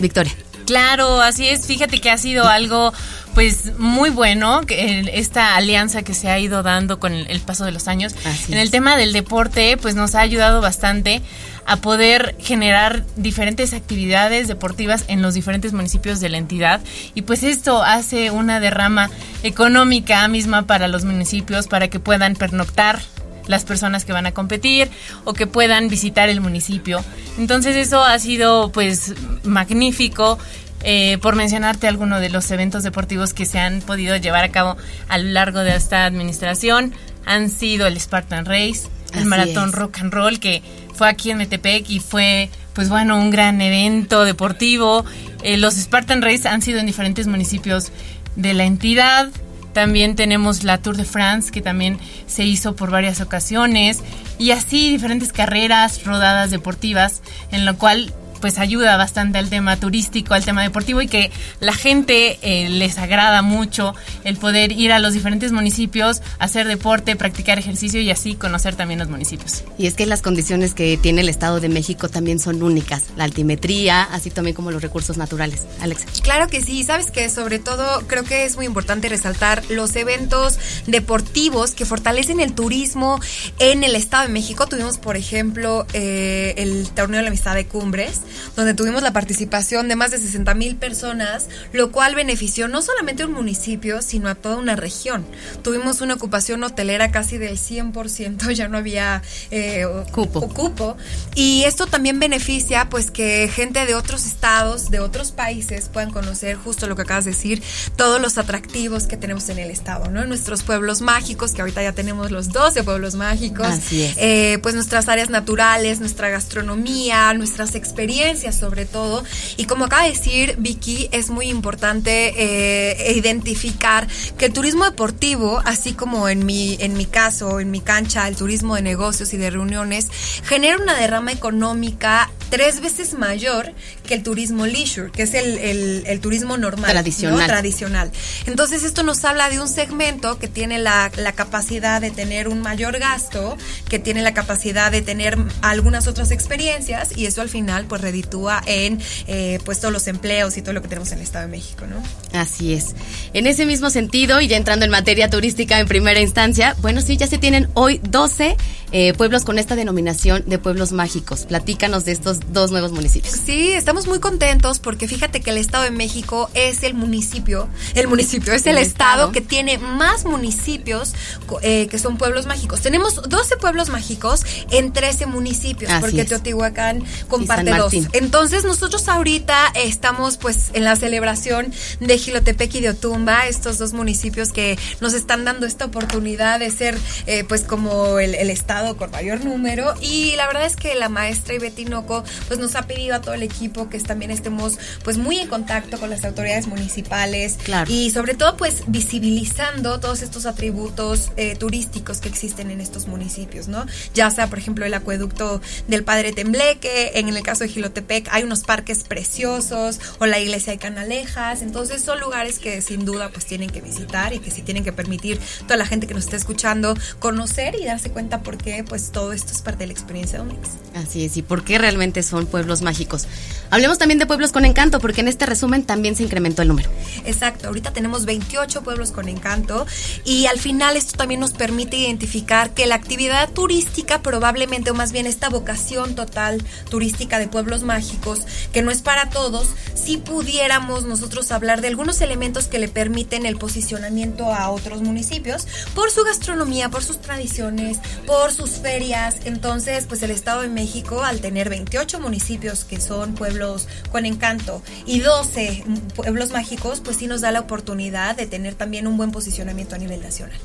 [0.00, 0.34] Victoria.
[0.66, 1.64] Claro, así es.
[1.64, 2.92] Fíjate que ha sido algo
[3.34, 7.86] pues muy bueno esta alianza que se ha ido dando con el, paso de los
[7.86, 8.16] años.
[8.48, 11.22] en el tema del deporte, pues nos ha ayudado bastante
[11.66, 16.80] a poder generar diferentes actividades deportivas en los diferentes municipios de la entidad
[17.14, 19.08] y pues esto hace una derrama
[19.44, 23.00] económica misma para los municipios para que puedan pernoctar
[23.46, 24.90] las personas que van a competir
[25.24, 27.04] o que puedan visitar el municipio.
[27.38, 30.38] Entonces eso ha sido pues magnífico.
[30.84, 34.76] Eh, por mencionarte algunos de los eventos deportivos que se han podido llevar a cabo
[35.08, 36.92] a lo largo de esta administración,
[37.24, 40.60] han sido el Spartan Race, el Maratón Rock and Roll, que
[40.94, 45.04] fue aquí en Metepec y fue, pues bueno, un gran evento deportivo.
[45.42, 47.92] Eh, los Spartan Race han sido en diferentes municipios
[48.36, 49.28] de la entidad.
[49.72, 54.02] También tenemos la Tour de France, que también se hizo por varias ocasiones.
[54.38, 60.34] Y así diferentes carreras, rodadas deportivas, en lo cual pues ayuda bastante al tema turístico,
[60.34, 64.98] al tema deportivo y que la gente eh, les agrada mucho el poder ir a
[64.98, 69.62] los diferentes municipios, hacer deporte, practicar ejercicio y así conocer también los municipios.
[69.78, 73.24] Y es que las condiciones que tiene el Estado de México también son únicas, la
[73.24, 75.62] altimetría, así también como los recursos naturales.
[75.80, 76.06] Alexa.
[76.22, 80.58] Claro que sí, sabes que sobre todo creo que es muy importante resaltar los eventos
[80.88, 83.20] deportivos que fortalecen el turismo
[83.60, 84.66] en el Estado de México.
[84.66, 88.20] Tuvimos, por ejemplo, eh, el torneo de la amistad de cumbres,
[88.56, 93.22] donde tuvimos la participación de más de 60 mil personas, lo cual benefició no solamente
[93.22, 95.24] a un municipio, sino a toda una región.
[95.62, 100.48] Tuvimos una ocupación hotelera casi del 100%, ya no había eh, cupo.
[100.48, 100.96] cupo.
[101.34, 106.56] Y esto también beneficia pues que gente de otros estados, de otros países puedan conocer
[106.56, 107.62] justo lo que acabas de decir,
[107.96, 110.24] todos los atractivos que tenemos en el estado, ¿no?
[110.26, 115.30] Nuestros pueblos mágicos, que ahorita ya tenemos los 12 pueblos mágicos, eh, pues nuestras áreas
[115.30, 118.21] naturales, nuestra gastronomía, nuestras experiencias
[118.52, 119.24] sobre todo.
[119.56, 124.06] Y como acaba de decir Vicky, es muy importante eh, identificar
[124.38, 128.36] que el turismo deportivo, así como en mi, en mi caso, en mi cancha, el
[128.36, 130.08] turismo de negocios y de reuniones,
[130.44, 133.72] genera una derrama económica tres veces mayor
[134.06, 136.90] que el turismo leisure, que es el, turismo normal.
[136.90, 137.46] Tradicional.
[137.46, 138.12] Tradicional.
[138.46, 142.60] Entonces esto nos habla de un segmento que tiene la, la capacidad de tener un
[142.60, 143.56] mayor gasto,
[143.88, 148.62] que tiene la capacidad de tener algunas otras experiencias y eso al final pues reditúa
[148.66, 151.50] en eh, pues todos los empleos y todo lo que tenemos en el Estado de
[151.50, 152.02] México, ¿no?
[152.38, 152.94] Así es.
[153.32, 157.16] En ese mismo sentido, y ya entrando en materia turística en primera instancia, bueno, sí,
[157.16, 158.56] ya se tienen hoy 12
[158.94, 161.46] eh, pueblos con esta denominación de pueblos mágicos.
[161.46, 163.34] Platícanos de estos dos nuevos municipios.
[163.34, 168.06] Sí, estamos muy contentos porque fíjate que el Estado de México es el municipio, el
[168.06, 171.14] municipio es el, estado, que tiene más municipios
[171.62, 172.82] eh, que son pueblos mágicos.
[172.82, 177.91] Tenemos 12 pueblos mágicos en 13 municipios, porque Teotihuacán comparte dos.
[178.12, 183.92] Entonces nosotros ahorita estamos pues en la celebración de Gilotepec y de Otumba, estos dos
[183.92, 189.10] municipios que nos están dando esta oportunidad de ser eh, pues como el, estado con
[189.10, 189.94] mayor número.
[190.00, 193.34] Y la verdad es que la maestra Ivette Noco pues nos ha pedido a todo
[193.34, 198.34] el equipo que también estemos pues muy en contacto con las autoridades municipales y sobre
[198.34, 203.86] todo pues visibilizando todos estos atributos eh, turísticos que existen en estos municipios, ¿no?
[204.14, 207.81] Ya sea por ejemplo el acueducto del Padre Tembleque, en el caso de Gilotepec
[208.30, 213.30] hay unos parques preciosos o la iglesia de Canalejas, entonces son lugares que sin duda
[213.30, 216.24] pues tienen que visitar y que sí tienen que permitir toda la gente que nos
[216.24, 219.92] está escuchando conocer y darse cuenta por qué pues todo esto es parte de la
[219.92, 220.68] experiencia de Onyx.
[220.94, 223.26] Así es, y por qué realmente son pueblos mágicos.
[223.70, 226.90] Hablemos también de pueblos con encanto, porque en este resumen también se incrementó el número.
[227.24, 229.86] Exacto, ahorita tenemos 28 pueblos con encanto
[230.24, 235.12] y al final esto también nos permite identificar que la actividad turística probablemente, o más
[235.12, 238.40] bien esta vocación total turística de pueblos mágicos,
[238.74, 243.46] que no es para todos, si pudiéramos nosotros hablar de algunos elementos que le permiten
[243.46, 249.36] el posicionamiento a otros municipios por su gastronomía, por sus tradiciones, por sus ferias.
[249.44, 254.82] Entonces, pues el Estado de México, al tener 28 municipios que son pueblos con encanto
[255.06, 259.30] y 12 pueblos mágicos, pues sí nos da la oportunidad de tener también un buen
[259.30, 260.58] posicionamiento a nivel nacional.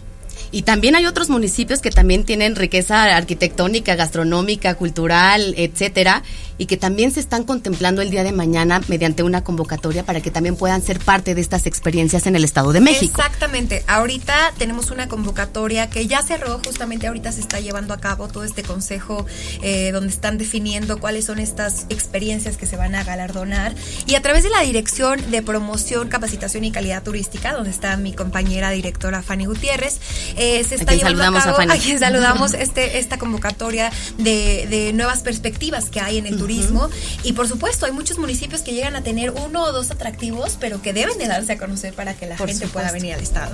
[0.52, 6.24] Y también hay otros municipios que también tienen riqueza arquitectónica, gastronómica, cultural, etcétera,
[6.58, 10.32] y que también se están contemplando el día de mañana mediante una convocatoria para que
[10.32, 13.22] también puedan ser parte de estas experiencias en el Estado de México.
[13.22, 13.84] Exactamente.
[13.88, 18.44] Ahorita tenemos una convocatoria que ya cerró, justamente ahorita se está llevando a cabo todo
[18.44, 19.26] este consejo
[19.62, 23.76] eh, donde están definiendo cuáles son estas experiencias que se van a galardonar.
[24.08, 28.14] Y a través de la Dirección de Promoción, Capacitación y Calidad Turística, donde está mi
[28.14, 30.00] compañera directora Fanny Gutiérrez,
[30.38, 35.20] eh, se está llevando a cabo, a, quien saludamos este, esta convocatoria de, de nuevas
[35.20, 36.90] perspectivas que hay en el turismo.
[37.24, 40.82] Y por supuesto, hay muchos municipios que llegan a tener uno o dos atractivos, pero
[40.82, 43.52] que deben de darse a conocer para que la gente pueda venir al estado.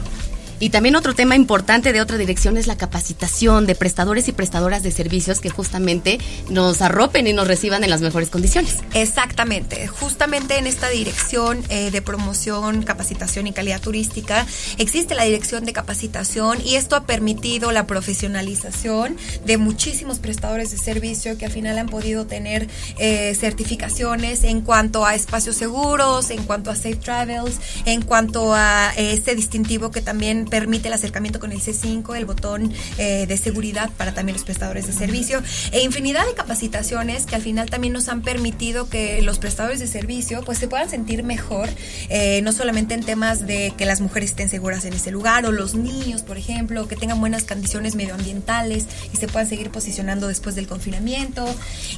[0.59, 4.83] Y también otro tema importante de otra dirección es la capacitación de prestadores y prestadoras
[4.83, 8.77] de servicios que justamente nos arropen y nos reciban en las mejores condiciones.
[8.93, 9.87] Exactamente.
[9.87, 14.45] Justamente en esta dirección eh, de promoción, capacitación y calidad turística
[14.77, 20.77] existe la dirección de capacitación y esto ha permitido la profesionalización de muchísimos prestadores de
[20.77, 26.43] servicio que al final han podido tener eh, certificaciones en cuanto a espacios seguros, en
[26.43, 31.39] cuanto a safe travels, en cuanto a eh, este distintivo que también permite el acercamiento
[31.39, 35.83] con el C5, el botón eh, de seguridad para también los prestadores de servicio e
[35.83, 40.41] infinidad de capacitaciones que al final también nos han permitido que los prestadores de servicio
[40.43, 41.69] pues se puedan sentir mejor,
[42.09, 45.51] eh, no solamente en temas de que las mujeres estén seguras en ese lugar o
[45.51, 50.55] los niños, por ejemplo, que tengan buenas condiciones medioambientales y se puedan seguir posicionando después
[50.55, 51.45] del confinamiento.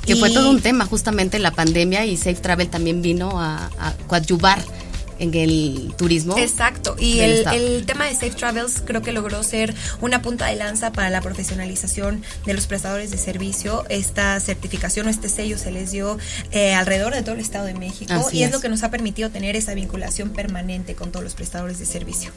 [0.06, 3.94] Que fue todo un tema justamente la pandemia y Safe Travel también vino a, a
[4.08, 4.64] coadyuvar
[5.20, 6.38] en el turismo.
[6.38, 6.96] Exacto.
[7.00, 10.92] Y el, el, tema de Safe Travels creo que logró ser una punta de lanza
[10.92, 13.86] para la profesionalización de los prestadores de servicio.
[13.90, 16.18] Esta certificación o este sello se les dio
[16.52, 19.30] eh, alrededor de todo el Estado de México y es lo que nos ha permitido
[19.30, 22.32] tener esa vinculación permanente con todos los prestadores de servicio.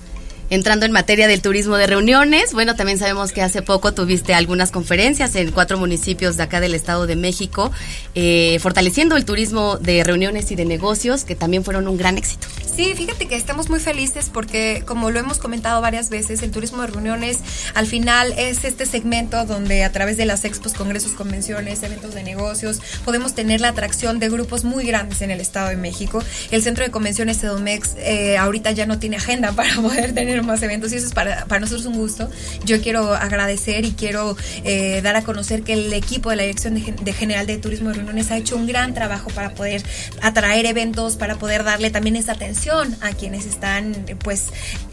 [0.50, 4.70] Entrando en materia del turismo de reuniones, bueno, también sabemos que hace poco tuviste algunas
[4.70, 7.70] conferencias en cuatro municipios de acá del Estado de México,
[8.14, 12.46] eh, fortaleciendo el turismo de reuniones y de negocios, que también fueron un gran éxito.
[12.78, 16.82] Sí, fíjate que estamos muy felices porque, como lo hemos comentado varias veces, el turismo
[16.82, 17.40] de reuniones
[17.74, 22.22] al final es este segmento donde a través de las expos, congresos, convenciones, eventos de
[22.22, 26.22] negocios, podemos tener la atracción de grupos muy grandes en el Estado de México.
[26.52, 30.62] El Centro de Convenciones Edomex eh, ahorita ya no tiene agenda para poder tener más
[30.62, 32.30] eventos y eso es para, nosotros un gusto.
[32.64, 36.74] Yo quiero agradecer y quiero eh, dar a conocer que el equipo de la Dirección
[36.74, 39.82] de, de General de Turismo de Reuniones ha hecho un gran trabajo para poder
[40.22, 44.46] atraer eventos, para poder darle también esa atención a quienes están pues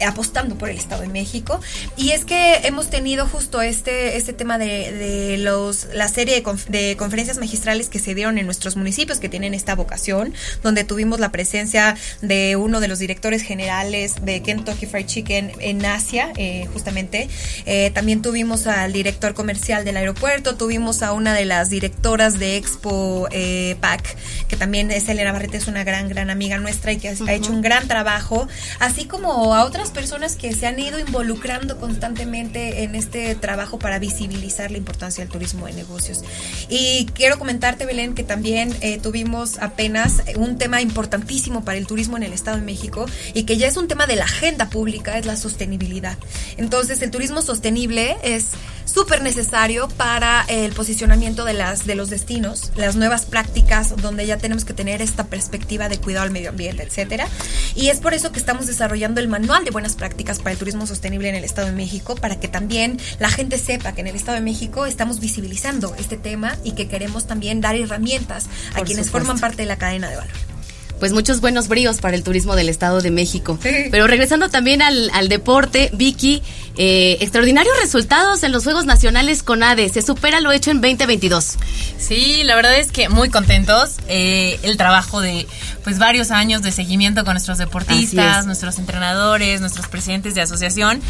[0.06, 1.60] apostando por el Estado de México.
[1.96, 6.56] Y es que hemos tenido justo este, este tema de, de los, la serie de,
[6.68, 11.20] de conferencias magistrales que se dieron en nuestros municipios que tienen esta vocación, donde tuvimos
[11.20, 16.66] la presencia de uno de los directores generales de Kentucky Fried Chicken en, Asia, eh,
[16.72, 17.28] justamente.
[17.66, 22.56] Eh, también tuvimos al director comercial del aeropuerto, tuvimos a una de las directoras de
[22.56, 24.16] Expo eh, PAC,
[24.48, 27.52] que también es Elena Barrete, es una gran, gran amiga nuestra y que ha, hecho
[27.52, 28.46] un gran trabajo,
[28.78, 33.98] así como a otras personas que se han ido involucrando constantemente en este trabajo para
[33.98, 36.22] visibilizar la importancia del turismo de negocios.
[36.68, 42.22] Y quiero comentarte, Belén, que también tuvimos apenas un tema importantísimo para el turismo en
[42.22, 45.26] el Estado de México y que ya es un tema de la agenda pública, es
[45.26, 46.16] la sostenibilidad.
[46.56, 48.50] Entonces, el turismo sostenible es
[48.84, 54.38] súper necesario para el posicionamiento de, las, de los destinos, las nuevas prácticas donde ya
[54.38, 57.26] tenemos que tener esta perspectiva de cuidado al medio ambiente, etcétera.
[57.74, 60.86] Y es por eso que estamos desarrollando el manual de buenas prácticas para el turismo
[60.86, 64.16] sostenible en el Estado de México, para que también la gente sepa que en el
[64.16, 69.10] Estado de México estamos visibilizando este tema y que queremos también dar herramientas a quienes
[69.10, 70.55] forman parte de la cadena de valor
[70.98, 73.58] pues muchos buenos bríos para el turismo del Estado de México.
[73.62, 76.42] Pero regresando también al, deporte, Vicky,
[76.76, 79.88] eh, extraordinarios resultados en los Juegos Nacionales con ADE.
[79.88, 81.56] Se supera lo hecho en 2022.
[81.98, 83.96] Sí, la verdad es que muy contentos.
[84.08, 85.46] Eh, el trabajo de
[85.84, 91.00] pues varios años de seguimiento con nuestros deportistas, nuestros entrenadores, nuestros presidentes de asociación.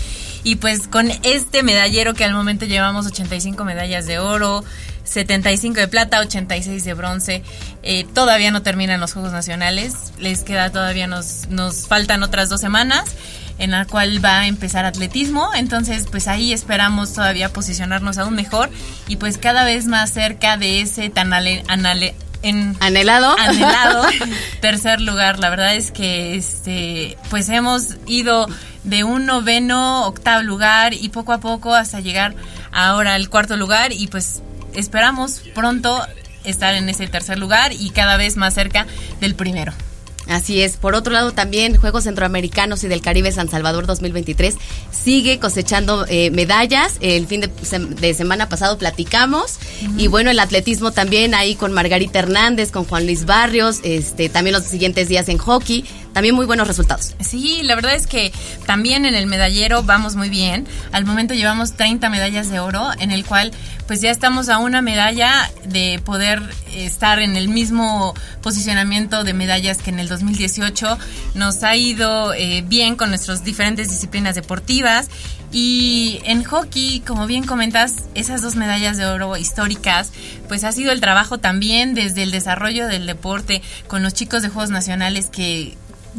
[0.45, 4.65] Y pues con este medallero que al momento llevamos 85 medallas de oro,
[5.07, 7.43] 75 de plata, 86 de bronce.
[7.83, 12.61] Eh, todavía no terminan los Juegos Nacionales, les queda todavía, nos, nos faltan otras dos
[12.61, 13.05] semanas
[13.59, 18.71] en la cual va a empezar atletismo, entonces pues ahí esperamos todavía posicionarnos aún mejor
[19.09, 22.15] y pues cada vez más cerca de ese tan anhelado
[23.39, 24.03] anhelado
[24.61, 25.39] tercer lugar.
[25.39, 28.47] La verdad es que este pues hemos ido
[28.85, 32.35] de un noveno, octavo lugar y poco a poco hasta llegar
[32.73, 34.43] ahora al cuarto lugar y pues
[34.77, 36.01] esperamos pronto
[36.45, 38.87] estar en ese tercer lugar y cada vez más cerca
[39.21, 39.73] del primero.
[40.29, 40.77] Así es.
[40.77, 44.57] Por otro lado, también Juegos Centroamericanos y del Caribe San Salvador 2023
[44.91, 46.95] sigue cosechando eh, medallas.
[47.01, 49.59] El fin de, semana pasado platicamos.
[49.97, 53.81] Y bueno, el atletismo también ahí con Margarita Hernández, con Juan Luis Barrios.
[53.85, 55.85] Este, también los siguientes días en hockey
[56.17, 57.15] también muy buenos resultados.
[57.21, 58.33] Sí, la verdad es que
[58.65, 60.67] también en el medallero vamos muy bien.
[60.91, 63.53] Al momento llevamos 30 medallas de oro, en el cual
[63.87, 66.43] pues ya estamos a una medalla de poder
[66.75, 70.99] estar en el mismo posicionamiento de medallas que en el 2018.
[71.35, 75.09] Nos ha ido eh, bien con nuestras diferentes disciplinas deportivas.
[75.53, 80.13] Y en hockey, como bien comentas, esas dos medallas de oro históricas,
[80.49, 84.49] pues ha sido el trabajo también desde el desarrollo del deporte con los chicos de
[84.49, 85.77] Juegos Nacionales que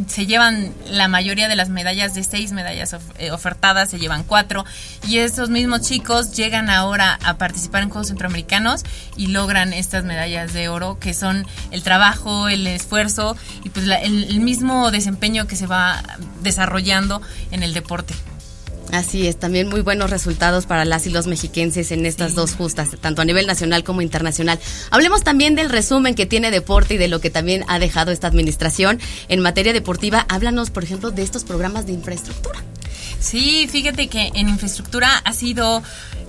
[0.07, 4.65] se llevan la mayoría de las medallas de seis medallas eh, ofertadas, se llevan cuatro.
[5.07, 8.83] Y esos mismos chicos llegan ahora a participar en Juegos Centroamericanos
[9.15, 14.39] y logran estas medallas de oro, que son el trabajo, el esfuerzo y pues el
[14.39, 16.03] mismo desempeño que se va
[16.41, 17.21] desarrollando
[17.51, 18.13] en el deporte.
[18.91, 22.89] Así es, también muy buenos resultados para las y los mexiquenses en estas dos justas,
[23.01, 24.59] tanto a nivel nacional como internacional.
[24.91, 28.27] Hablemos también del resumen que tiene deporte y de lo que también ha dejado esta
[28.27, 30.25] administración en materia deportiva.
[30.29, 32.63] Háblanos, por ejemplo, de estos programas de infraestructura.
[33.19, 35.83] Sí, fíjate que en infraestructura ha sido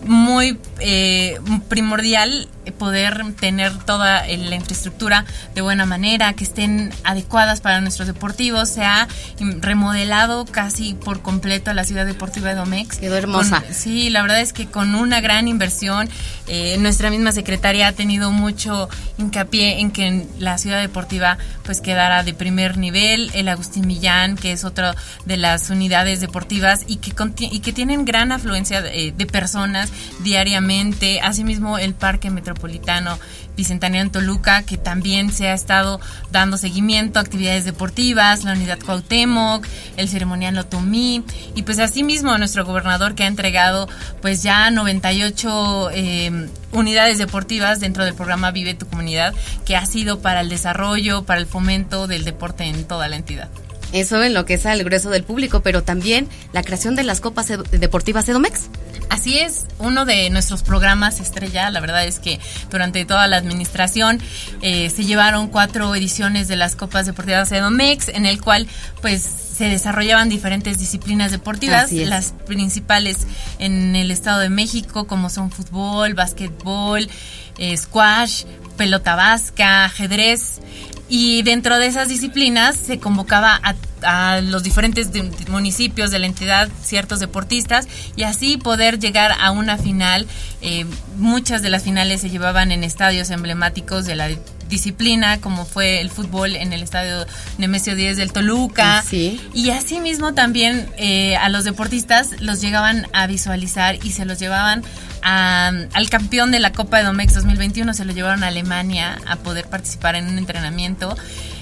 [0.04, 1.38] muy eh,
[1.68, 5.24] primordial poder tener toda la infraestructura
[5.54, 8.68] de buena manera, que estén adecuadas para nuestros deportivos.
[8.68, 12.98] Se ha remodelado casi por completo la ciudad deportiva de Domex.
[12.98, 13.62] Quedó hermosa.
[13.70, 16.08] sí, la verdad es que con una gran inversión,
[16.46, 18.88] eh, nuestra misma secretaria ha tenido mucho
[19.18, 23.30] hincapié en que la ciudad deportiva pues quedara de primer nivel.
[23.34, 24.94] El Agustín Millán, que es otra
[25.24, 27.14] de las unidades deportivas y que,
[27.46, 29.87] y que tienen gran afluencia de, de personas
[30.20, 31.20] diariamente.
[31.20, 33.18] Asimismo, el Parque Metropolitano
[33.58, 38.78] Bicentenario en Toluca, que también se ha estado dando seguimiento a actividades deportivas, la Unidad
[38.78, 39.66] Cuauhtémoc,
[39.96, 41.24] el Ceremonial Otomí,
[41.56, 43.88] y pues asimismo nuestro gobernador que ha entregado
[44.22, 49.34] pues ya 98 eh, unidades deportivas dentro del programa Vive tu Comunidad,
[49.66, 53.48] que ha sido para el desarrollo, para el fomento del deporte en toda la entidad.
[53.92, 57.20] Eso en lo que es al grueso del público, pero también la creación de las
[57.20, 58.68] copas deportivas Edomex.
[59.10, 62.38] Así es, uno de nuestros programas estrella, la verdad es que
[62.70, 64.20] durante toda la administración
[64.60, 68.68] eh, se llevaron cuatro ediciones de las Copas Deportivas Edomex, en el cual
[69.00, 73.26] pues se desarrollaban diferentes disciplinas deportivas, las principales
[73.58, 77.08] en el Estado de México como son fútbol, básquetbol,
[77.56, 78.44] eh, squash,
[78.76, 80.60] pelota vasca, ajedrez
[81.08, 85.10] y dentro de esas disciplinas se convocaba a, los diferentes
[85.48, 90.26] municipios de la entidad ciertos deportistas y así poder llegar a una final.
[90.60, 90.86] Eh,
[91.16, 94.28] muchas de las finales se llevaban en estadios emblemáticos de la
[94.68, 97.26] disciplina, como fue el fútbol en el estadio
[97.58, 99.02] Nemesio 10 del Toluca.
[99.02, 99.40] Sí.
[99.54, 104.82] Y asimismo también eh, a los deportistas los llegaban a visualizar y se los llevaban
[105.22, 109.66] al campeón de la Copa de Domex 2021, se lo llevaron a Alemania a poder
[109.66, 111.16] participar en un entrenamiento.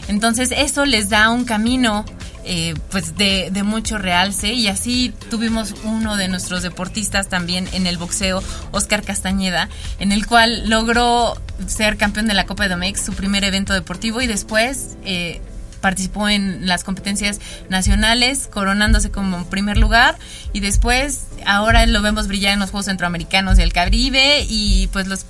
[0.08, 2.04] Entonces eso les da un camino
[2.48, 4.52] eh, pues de, de, mucho realce.
[4.52, 9.68] Y así tuvimos uno de nuestros deportistas también en el boxeo, Oscar Castañeda,
[9.98, 14.20] en el cual logró ser campeón de la Copa de Domex, su primer evento deportivo
[14.20, 14.96] y después...
[15.04, 15.40] Eh,
[15.80, 17.38] participó en las competencias
[17.68, 20.18] nacionales, coronándose como primer lugar.
[20.52, 25.26] Y después ahora lo vemos brillar en los Juegos Centroamericanos del Caribe y pues los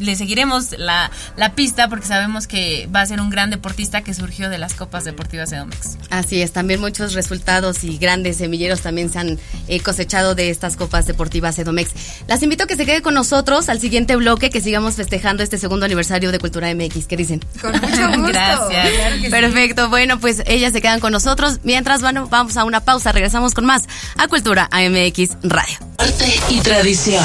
[0.00, 4.14] le seguiremos la, la, pista porque sabemos que va a ser un gran deportista que
[4.14, 5.98] surgió de las Copas Deportivas de Domex.
[6.10, 9.38] Así es, también muchos resultados y grandes semilleros también se han
[9.68, 11.92] eh, cosechado de estas Copas Deportivas de Domex.
[12.26, 15.58] Las invito a que se quede con nosotros al siguiente bloque, que sigamos festejando este
[15.58, 17.06] segundo aniversario de Cultura MX.
[17.06, 17.40] ¿Qué dicen?
[17.60, 18.22] Con mucho gusto.
[18.28, 19.30] Gracias.
[19.30, 21.60] Perfecto, bueno, pues ellas se quedan con nosotros.
[21.64, 23.84] Mientras, bueno, vamos a una pausa, regresamos con más
[24.16, 25.78] a Cultura AMX Radio.
[25.98, 27.24] Arte y tradición.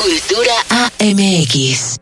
[0.00, 0.54] Cultura
[1.00, 1.96] AMX.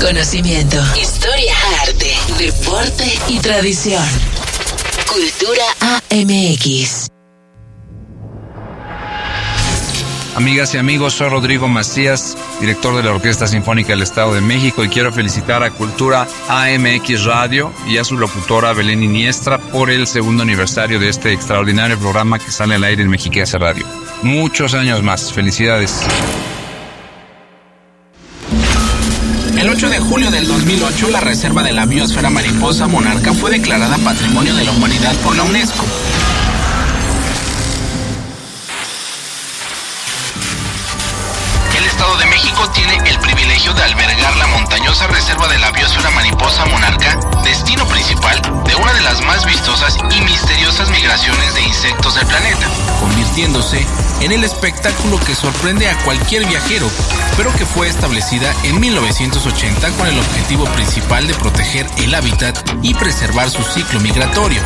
[0.00, 4.04] Conocimiento, historia, arte, deporte y tradición.
[5.06, 5.64] Cultura
[6.10, 7.17] AMX.
[10.38, 14.84] Amigas y amigos, soy Rodrigo Macías, director de la Orquesta Sinfónica del Estado de México
[14.84, 20.06] y quiero felicitar a Cultura AMX Radio y a su locutora Belén Iniestra por el
[20.06, 23.84] segundo aniversario de este extraordinario programa que sale al aire en Mexiquense Radio.
[24.22, 25.32] Muchos años más.
[25.32, 26.04] Felicidades.
[29.58, 33.98] El 8 de julio del 2008, la reserva de la biosfera mariposa monarca fue declarada
[33.98, 35.84] Patrimonio de la Humanidad por la UNESCO.
[42.78, 48.40] Tiene el privilegio de albergar la montañosa reserva de la biosfera mariposa monarca, destino principal
[48.64, 52.68] de una de las más vistosas y misteriosas migraciones de insectos del planeta,
[53.00, 53.84] convirtiéndose
[54.20, 56.88] en el espectáculo que sorprende a cualquier viajero,
[57.36, 62.94] pero que fue establecida en 1980 con el objetivo principal de proteger el hábitat y
[62.94, 64.62] preservar su ciclo migratorio.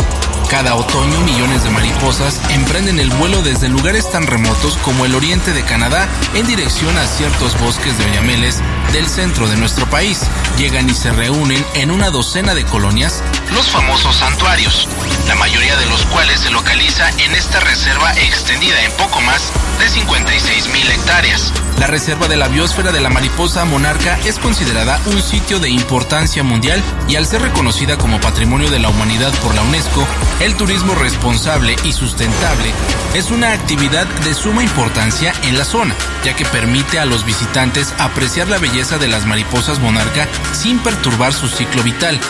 [0.53, 5.55] Cada otoño millones de mariposas emprenden el vuelo desde lugares tan remotos como el oriente
[5.55, 8.61] de Canadá en dirección a ciertos bosques de oyameles
[8.92, 10.20] del centro de nuestro país.
[10.59, 13.22] Llegan y se reúnen en una docena de colonias,
[13.55, 14.88] los famosos santuarios,
[15.28, 19.88] la mayoría de los cuales se localiza en esta reserva extendida en poco más de
[19.88, 21.53] 56 mil hectáreas.
[21.78, 26.42] La reserva de la biosfera de la mariposa monarca es considerada un sitio de importancia
[26.42, 30.07] mundial y al ser reconocida como Patrimonio de la Humanidad por la UNESCO,
[30.40, 32.72] el turismo responsable y sustentable
[33.14, 35.94] es una actividad de suma importancia en la zona,
[36.24, 41.32] ya que permite a los visitantes apreciar la belleza de las mariposas monarca sin perturbar
[41.32, 42.20] su ciclo vital.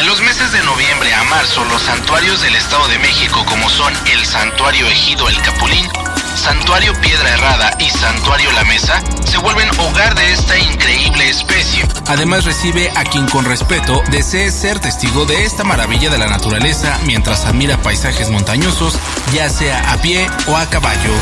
[0.00, 3.92] En los meses de noviembre a marzo, los santuarios del Estado de México, como son
[4.10, 5.86] el Santuario Ejido El Capulín,
[6.34, 11.86] Santuario Piedra Errada y Santuario La Mesa, se vuelven hogar de esta increíble especie.
[12.06, 16.98] Además recibe a quien con respeto desee ser testigo de esta maravilla de la naturaleza
[17.04, 18.98] mientras admira paisajes montañosos,
[19.34, 21.12] ya sea a pie o a caballo.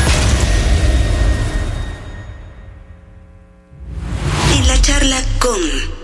[4.55, 5.98] En la charla con...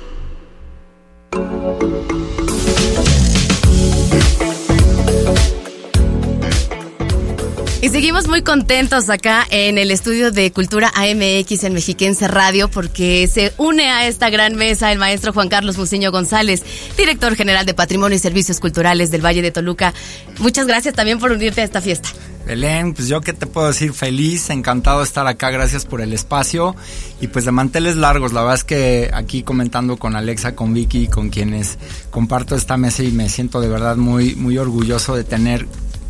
[7.96, 13.54] seguimos muy contentos acá en el estudio de Cultura AMX en Mexiquense Radio porque se
[13.56, 16.62] une a esta gran mesa el maestro Juan Carlos Muciño González,
[16.98, 19.94] director general de Patrimonio y Servicios Culturales del Valle de Toluca.
[20.40, 22.10] Muchas gracias también por unirte a esta fiesta.
[22.46, 26.12] Belén, pues yo qué te puedo decir, feliz, encantado de estar acá, gracias por el
[26.12, 26.76] espacio
[27.22, 31.08] y pues de manteles largos, la verdad es que aquí comentando con Alexa, con Vicky,
[31.08, 31.78] con quienes
[32.12, 35.66] comparto esta mesa y me siento de verdad muy, muy orgulloso de tener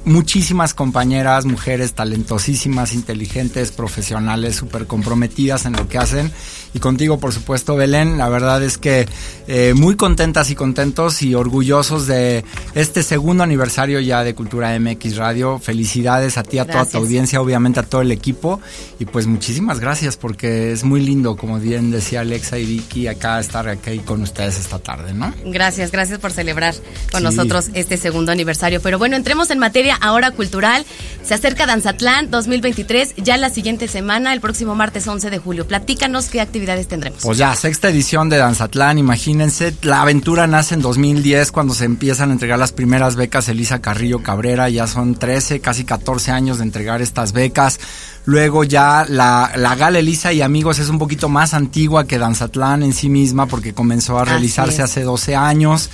[0.06, 6.32] muchísimas compañeras, mujeres talentosísimas, inteligentes, profesionales, súper comprometidas en lo que hacen.
[6.74, 9.08] Y contigo, por supuesto, Belén, la verdad es que
[9.48, 12.44] eh, muy contentas y contentos y orgullosos de
[12.74, 15.58] este segundo aniversario ya de Cultura MX Radio.
[15.58, 18.60] Felicidades a ti, a toda tu audiencia, obviamente a todo el equipo.
[19.00, 23.40] Y pues muchísimas gracias porque es muy lindo, como bien decía Alexa y Vicky, acá
[23.40, 25.34] estar aquí con ustedes esta tarde, ¿no?
[25.46, 26.76] Gracias, gracias por celebrar
[27.12, 28.82] con nosotros este segundo aniversario.
[28.82, 30.86] Pero bueno, entremos en materia ahora cultural.
[31.24, 35.68] Se acerca Danzatlán 2023, ya la siguiente semana, el próximo martes 11 de julio.
[35.68, 37.24] Platícanos qué actividades tendremos.
[37.24, 42.30] Pues ya, sexta edición de Danzatlán, imagínense, la aventura nace en 2010 cuando se empiezan
[42.30, 46.64] a entregar las primeras becas Elisa Carrillo Cabrera, ya son 13, casi 14 años de
[46.66, 47.80] entregar estas becas.
[48.26, 52.84] Luego ya la, la Gala Elisa y Amigos es un poquito más antigua que Danzatlán
[52.84, 55.90] en sí misma porque comenzó a realizarse hace 12 años.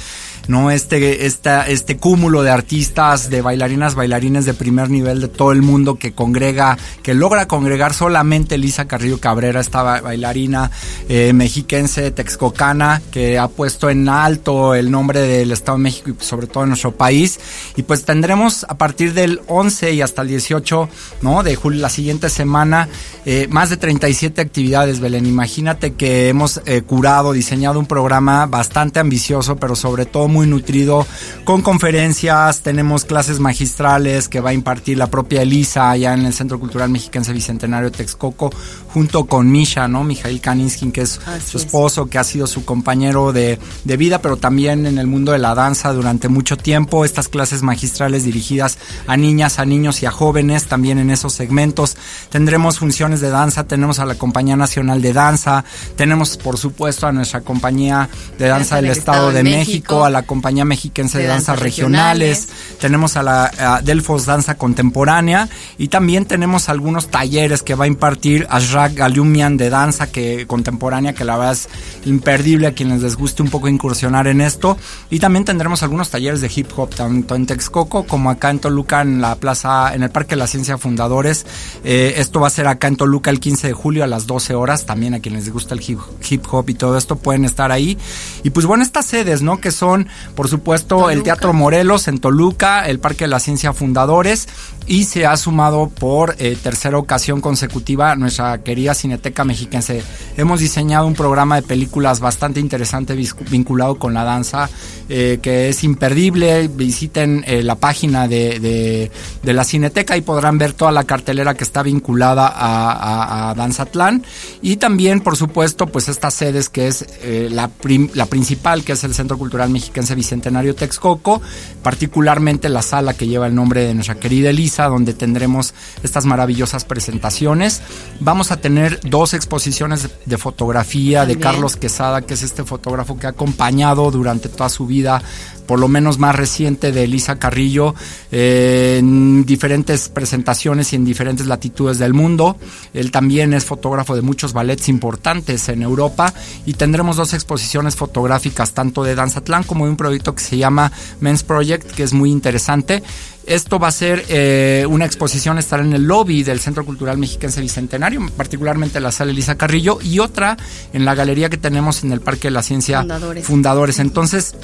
[0.48, 0.72] ¿No?
[0.72, 5.96] Este, este cúmulo de artistas, de bailarinas, bailarines de primer nivel de todo el mundo
[5.96, 10.72] que congrega, que logra congregar solamente Elisa Carrillo Cabrera, esta bailarina
[11.10, 16.24] eh, mexiquense texcocana que ha puesto en alto el nombre del Estado de México y
[16.24, 17.39] sobre todo en nuestro país.
[17.76, 20.89] Y pues tendremos a partir del 11 y hasta el 18,
[21.22, 21.44] ¿no?
[21.44, 22.88] De julio, la siguiente semana,
[23.26, 25.26] eh, más de 37 actividades, Belén.
[25.26, 31.05] Imagínate que hemos eh, curado, diseñado un programa bastante ambicioso, pero sobre todo muy nutrido
[31.43, 36.34] con conferencias, tenemos clases magistrales que va a impartir la propia Elisa allá en el
[36.34, 38.51] Centro Cultural Mexiquense Bicentenario Texcoco,
[38.93, 40.03] junto con Misha, ¿no?
[40.03, 44.38] Mijail Kaninskin, que es su esposo, que ha sido su compañero de, de vida, pero
[44.38, 47.05] también en el mundo de la danza durante mucho tiempo.
[47.05, 48.77] Estas clases magistrales dirigidas
[49.07, 51.97] a niñas, a niños y a jóvenes, también en esos segmentos.
[52.29, 55.65] Tendremos funciones de danza, tenemos a la Compañía Nacional de Danza,
[55.95, 60.65] tenemos por supuesto a nuestra compañía de danza del Estado de México, a la Compañía
[60.65, 62.49] Mexiquense de, Danzas regionales.
[62.80, 67.88] tenemos a la a Delfos Danza Contemporánea y también tenemos algunos talleres que va a
[67.88, 71.69] impartir Ashrak Galumian de danza que, contemporánea, que la verdad es
[72.05, 74.78] imperdible a quienes les guste un poco incursionar en esto.
[75.09, 79.01] Y también tendremos algunos talleres de hip hop, tanto en Texcoco como acá en Toluca,
[79.01, 81.45] en la plaza, en el Parque de la Ciencia Fundadores.
[81.84, 84.55] Eh, esto va a ser acá en Toluca el 15 de julio a las 12
[84.55, 84.86] horas.
[84.86, 85.99] También a quienes les gusta el hip,
[86.30, 87.97] hip hop y todo esto pueden estar ahí.
[88.43, 89.59] Y pues bueno, estas sedes, ¿no?
[89.59, 94.47] Que son, por supuesto, el Teatro Morelos en Toluca, el Parque de la Ciencia Fundadores
[94.88, 100.03] y se ha sumado por eh, tercera ocasión consecutiva nuestra querida Cineteca Mexiquense.
[100.38, 103.15] Hemos diseñado un programa de películas bastante interesante
[103.49, 104.69] vinculado con la danza
[105.07, 106.67] eh, que es imperdible.
[106.67, 109.11] Visiten eh, la página de,
[109.43, 114.23] la Cineteca y podrán ver toda la cartelera que está vinculada a, a, Danzatlán
[114.61, 117.69] y también, por supuesto, pues estas sedes que es la,
[118.13, 121.41] la principal, que es el Centro Cultural Mexiquense Bicentenario Texcoco,
[121.84, 126.86] particularmente la sala que lleva el nombre de nuestra querida Elisa donde tendremos estas maravillosas
[126.86, 127.82] presentaciones.
[128.19, 133.28] Vamos a tener dos exposiciones de fotografía de Carlos Quesada, que es este fotógrafo que
[133.28, 135.22] ha acompañado durante toda su vida
[135.66, 137.95] por lo menos más reciente de Elisa Carrillo,
[138.32, 142.57] eh, en diferentes presentaciones y en diferentes latitudes del mundo.
[142.93, 146.34] Él también es fotógrafo de muchos ballets importantes en Europa
[146.66, 150.91] y tendremos dos exposiciones fotográficas, tanto de Danzatlán como de un proyecto que se llama
[151.20, 153.03] Men's Project, que es muy interesante.
[153.45, 157.59] Esto va a ser eh, una exposición, estará en el lobby del Centro Cultural Mexiquense
[157.59, 160.57] Bicentenario, particularmente la sala Elisa Carrillo, y otra
[160.93, 163.45] en la galería que tenemos en el Parque de la Ciencia Fundadores.
[163.45, 163.99] Fundadores.
[163.99, 164.55] Entonces,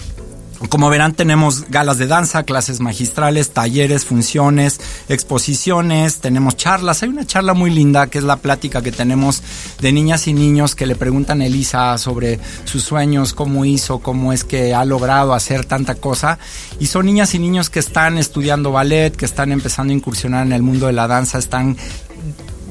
[0.69, 7.03] como verán, tenemos galas de danza, clases magistrales, talleres, funciones, exposiciones, tenemos charlas.
[7.03, 9.43] Hay una charla muy linda que es la plática que tenemos
[9.79, 14.33] de niñas y niños que le preguntan a Elisa sobre sus sueños, cómo hizo, cómo
[14.33, 16.39] es que ha logrado hacer tanta cosa.
[16.79, 20.53] Y son niñas y niños que están estudiando ballet, que están empezando a incursionar en
[20.53, 21.77] el mundo de la danza, están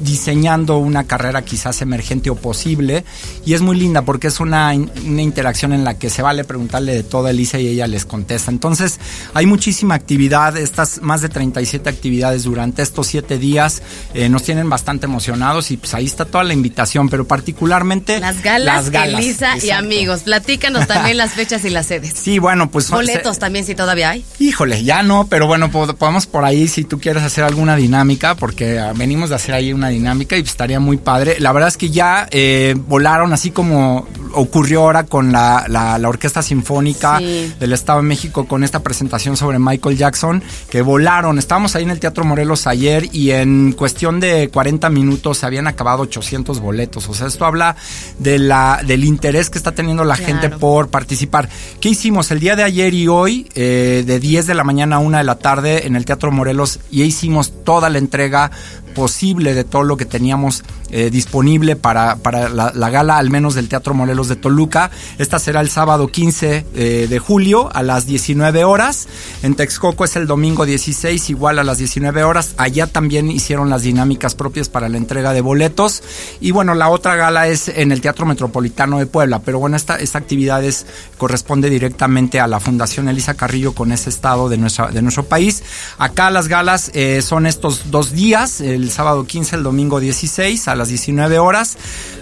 [0.01, 3.05] diseñando una carrera quizás emergente o posible
[3.45, 6.95] y es muy linda porque es una, una, interacción en la que se vale preguntarle
[6.95, 8.51] de todo a Elisa y ella les contesta.
[8.51, 9.01] Entonces
[9.35, 13.83] hay muchísima actividad, estas más de 37 actividades durante estos 7 días
[14.15, 18.43] eh, nos tienen bastante emocionados y pues ahí está toda la invitación, pero particularmente las
[18.43, 20.23] galas, Elisa y amigos.
[20.23, 22.15] Platícanos también las fechas y las sedes.
[22.15, 24.25] Sí, bueno, pues boletos también si todavía hay.
[24.39, 28.79] Híjole, ya no, pero bueno, podemos por ahí si tú quieres hacer alguna dinámica porque
[28.79, 31.37] ah, venimos de hacer ahí una dinámica y estaría muy padre.
[31.41, 34.07] La verdad es que ya eh, volaron así como
[34.37, 39.59] ocurrió ahora con la, la, Orquesta Sinfónica del Estado de México con esta presentación sobre
[39.59, 41.39] Michael Jackson, que volaron.
[41.39, 45.67] Estábamos ahí en el Teatro Morelos ayer y en cuestión de 40 minutos se habían
[45.67, 47.09] acabado 800 boletos.
[47.09, 47.77] O sea, esto habla
[48.19, 51.49] de la, del interés que está teniendo la gente por participar.
[51.81, 52.31] ¿Qué hicimos?
[52.31, 55.25] El día de ayer y hoy, eh, de 10 de la mañana a 1 de
[55.25, 58.51] la tarde en el Teatro Morelos, y hicimos toda la entrega
[58.97, 63.69] posible de todo lo que teníamos eh, disponible para, para la, gala, al menos del
[63.69, 64.91] Teatro Morelos de Toluca.
[65.19, 69.09] Esta será el sábado 15 eh, de julio a las 19 horas.
[69.43, 72.55] En Texcoco es el domingo 16, igual a las 19 horas.
[72.57, 76.03] Allá también hicieron las dinámicas propias para la entrega de boletos.
[76.41, 79.41] Y bueno, la otra gala es en el Teatro Metropolitano de Puebla.
[79.41, 80.87] Pero bueno, esta, esta actividad es,
[81.19, 85.63] corresponde directamente a la Fundación Elisa Carrillo con ese estado de, de nuestro país.
[85.99, 90.76] Acá las galas eh, son estos dos días, el sábado 15, el domingo 16 a
[90.77, 91.77] las 19 horas.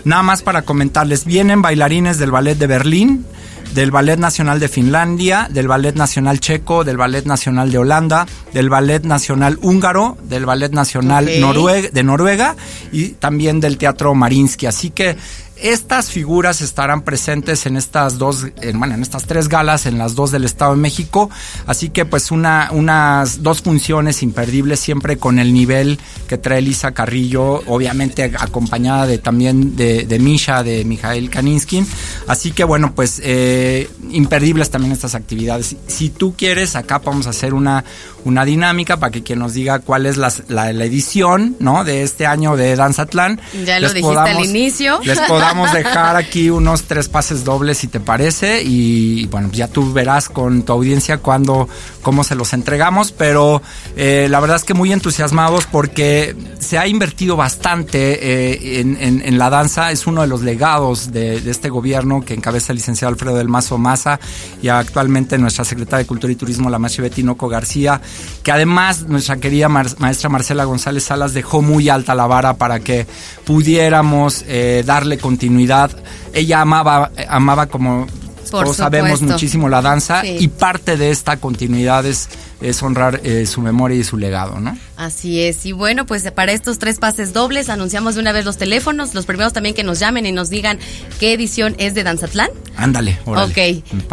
[0.05, 3.27] Nada más para comentarles, vienen bailarines del Ballet de Berlín,
[3.75, 8.71] del Ballet Nacional de Finlandia, del Ballet Nacional Checo, del Ballet Nacional de Holanda, del
[8.71, 12.57] Ballet Nacional Húngaro, del Ballet Nacional de Noruega
[12.93, 14.67] y también del Teatro Marinsky.
[14.67, 15.17] Así que
[15.65, 20.15] estas figuras estarán presentes en estas dos, en, bueno, en estas tres galas, en las
[20.15, 21.31] dos del Estado de México.
[21.67, 25.99] Así que pues una, unas dos funciones imperdibles siempre con el nivel
[26.29, 31.87] que trae Elisa Carrillo, obviamente acompañada de también de, de Misha, de Mijael Kaninskin.
[32.27, 35.77] Así que bueno, pues eh, imperdibles también estas actividades.
[35.87, 37.87] Si tú quieres, acá vamos a hacer una,
[38.25, 41.85] una dinámica para que quien nos diga cuál es la, la, edición, ¿no?
[41.85, 43.41] De este año de Danzatlán.
[43.65, 45.01] Ya lo dijiste al inicio.
[45.05, 49.93] Les podamos dejar aquí unos tres pases dobles si te parece y bueno, ya tú
[49.93, 51.69] verás con tu audiencia cuándo,
[52.03, 53.63] cómo se los entregamos, pero
[53.97, 59.51] eh, la verdad es que muy entusiasmados porque se ha invertido bastante eh, en, la
[59.51, 63.49] danza, es uno de los legados de, este gobierno que encabeza el licenciado Alfredo del
[63.49, 64.19] Mazo Maza
[64.63, 68.01] y actualmente nuestra secretaria de Cultura y Turismo, la maestra Betty Noco García,
[68.43, 73.07] que además nuestra querida maestra Marcela González Salas dejó muy alta la vara para que
[73.45, 75.91] pudiéramos eh, darle continuidad.
[76.33, 78.07] Ella amaba, amaba como
[78.51, 82.29] todos sabemos muchísimo la danza y parte de esta continuidad es
[82.65, 84.79] es honrar eh, su memoria y su legado, ¿no?
[84.97, 85.67] Así es.
[85.67, 89.27] Y bueno, pues para estos tres pases dobles anunciamos de una vez los teléfonos, los
[89.27, 90.79] primeros también que nos llamen y nos digan
[91.19, 92.51] qué edición es de Danzatlán.
[92.77, 93.51] Ándale, órale.
[93.51, 93.59] Ok.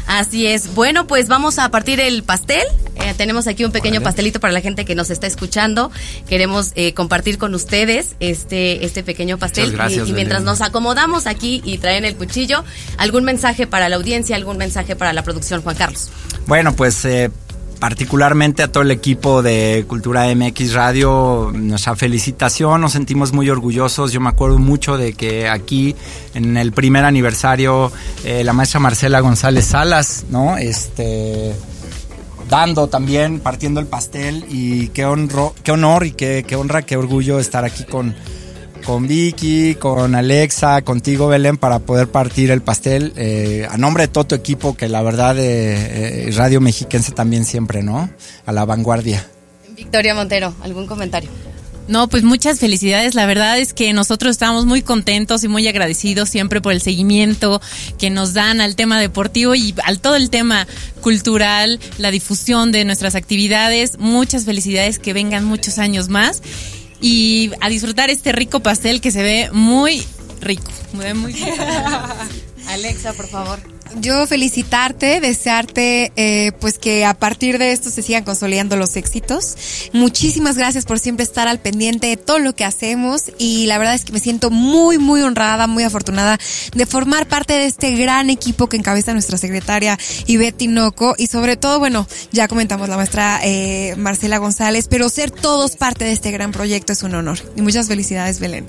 [0.07, 0.74] Así es.
[0.74, 2.64] Bueno, pues vamos a partir el pastel.
[2.94, 5.90] Eh, tenemos aquí un pequeño pastelito para la gente que nos está escuchando.
[6.28, 9.72] Queremos eh, compartir con ustedes este, este pequeño pastel.
[9.72, 12.64] Gracias, y, y, mientras nos acomodamos aquí y traen el cuchillo,
[12.99, 16.11] ¿algún mensaje para la audiencia, algún mensaje para la producción, Juan Carlos?
[16.47, 17.30] Bueno, pues eh,
[17.79, 24.12] particularmente a todo el equipo de Cultura MX Radio, nuestra felicitación, nos sentimos muy orgullosos.
[24.12, 25.95] Yo me acuerdo mucho de que aquí,
[26.35, 27.93] en el primer aniversario,
[28.24, 30.57] eh, la maestra Marcela González Salas, ¿no?
[30.57, 31.55] Este
[32.49, 36.97] dando también, partiendo el pastel y qué, honro, qué honor y qué, qué honra, qué
[36.97, 38.14] orgullo estar aquí con,
[38.87, 43.12] con Vicky, con Alexa, contigo Belén, para poder partir el pastel.
[43.16, 47.45] Eh, a nombre de todo tu equipo, que la verdad eh, eh, Radio Mexiquense también
[47.45, 48.09] siempre, ¿no?
[48.47, 49.28] A la vanguardia.
[49.74, 51.28] Victoria Montero, ¿algún comentario?
[51.89, 53.16] No, pues muchas felicidades.
[53.16, 57.61] La verdad es que nosotros estamos muy contentos y muy agradecidos siempre por el seguimiento
[57.99, 60.66] que nos dan al tema deportivo y al todo el tema
[61.01, 63.99] cultural, la difusión de nuestras actividades.
[63.99, 66.43] Muchas felicidades, que vengan muchos años más
[67.01, 70.03] y a disfrutar este rico pastel que se ve muy
[70.40, 70.70] rico.
[70.92, 71.34] Muy, muy
[72.68, 73.58] Alexa, por favor.
[74.00, 79.90] Yo felicitarte, desearte eh, pues que a partir de esto se sigan consolidando los éxitos.
[79.92, 83.94] Muchísimas gracias por siempre estar al pendiente de todo lo que hacemos y la verdad
[83.94, 86.38] es que me siento muy muy honrada, muy afortunada
[86.74, 91.56] de formar parte de este gran equipo que encabeza nuestra secretaria Ivette Tinoco y sobre
[91.56, 96.32] todo, bueno, ya comentamos la maestra eh, Marcela González, pero ser todos parte de este
[96.32, 97.38] gran proyecto es un honor.
[97.56, 98.66] Y muchas felicidades, Belén.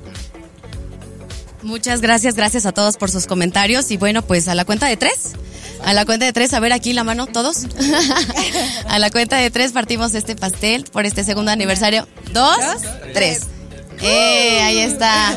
[1.68, 3.92] Muchas gracias, gracias a todos por sus comentarios.
[3.92, 5.34] Y bueno, pues a la cuenta de tres.
[5.84, 7.66] A la cuenta de tres, a ver aquí la mano, todos.
[8.88, 12.08] a la cuenta de tres partimos este pastel por este segundo aniversario.
[12.32, 12.58] Dos,
[13.14, 13.42] tres.
[14.02, 15.36] Eh, ahí está.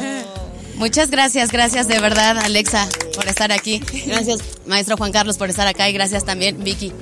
[0.76, 3.82] Muchas gracias, gracias de verdad, Alexa, por estar aquí.
[4.06, 6.92] Gracias, maestro Juan Carlos, por estar acá y gracias también, Vicky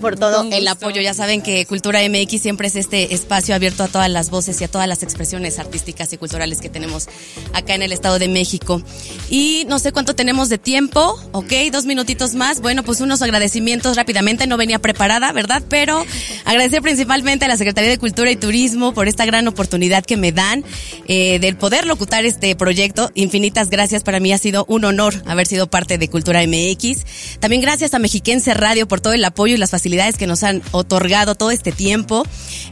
[0.00, 1.00] por todo el apoyo.
[1.00, 4.64] Ya saben que Cultura MX siempre es este espacio abierto a todas las voces y
[4.64, 7.08] a todas las expresiones artísticas y culturales que tenemos
[7.52, 8.82] acá en el Estado de México.
[9.30, 11.52] Y no sé cuánto tenemos de tiempo, ¿ok?
[11.72, 12.60] Dos minutitos más.
[12.60, 14.46] Bueno, pues unos agradecimientos rápidamente.
[14.46, 15.62] No venía preparada, ¿verdad?
[15.68, 16.04] Pero
[16.44, 20.32] agradecer principalmente a la Secretaría de Cultura y Turismo por esta gran oportunidad que me
[20.32, 20.64] dan
[21.06, 23.10] eh, del poder locutar este proyecto.
[23.14, 24.02] Infinitas gracias.
[24.02, 27.38] Para mí ha sido un honor haber sido parte de Cultura MX.
[27.40, 30.62] También gracias a Mexiquense Radio por todo el apoyo y las facilidades que nos han
[30.70, 32.24] otorgado todo este tiempo.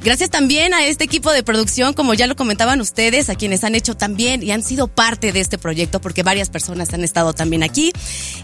[0.04, 3.74] Gracias también a este equipo de producción, como ya lo comentaban ustedes, a quienes han
[3.74, 7.64] hecho también y han sido parte de este proyecto, porque varias personas han estado también
[7.64, 7.92] aquí.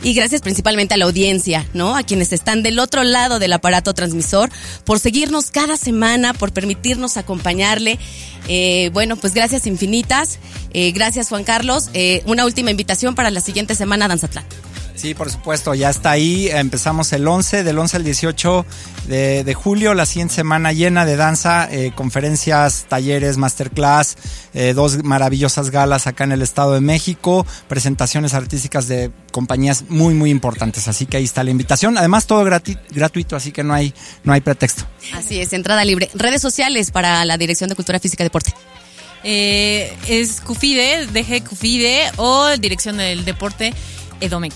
[0.02, 1.94] Y gracias principalmente a la audiencia, ¿no?
[1.94, 4.50] A quienes están del otro lado del aparato transmisor,
[4.84, 8.00] por seguirnos cada semana, por permitirnos acompañarle.
[8.48, 10.40] Eh, bueno, pues gracias infinitas.
[10.72, 11.90] Eh, gracias Juan Carlos.
[11.94, 14.44] Eh, una última invitación para la siguiente semana, Danzatlán.
[14.99, 16.49] Sí, por supuesto, ya está ahí.
[16.51, 18.66] Empezamos el 11, del 11 al 18
[19.07, 24.16] de, de julio, la siguiente semana llena de danza, eh, conferencias, talleres, masterclass,
[24.55, 30.14] eh, dos maravillosas galas acá en el Estado de México, presentaciones artísticas de compañías muy,
[30.14, 30.88] muy importantes.
[30.88, 31.96] Así que ahí está la invitación.
[31.96, 33.94] Además, todo grati- gratuito, así que no hay,
[34.24, 34.84] no hay pretexto.
[35.14, 36.11] Así es, entrada libre.
[36.14, 38.53] Redes sociales para la Dirección de Cultura Física y Deporte.
[39.22, 43.72] Eh, es Cufide, DG Cufide o Dirección del Deporte
[44.20, 44.55] Edomex.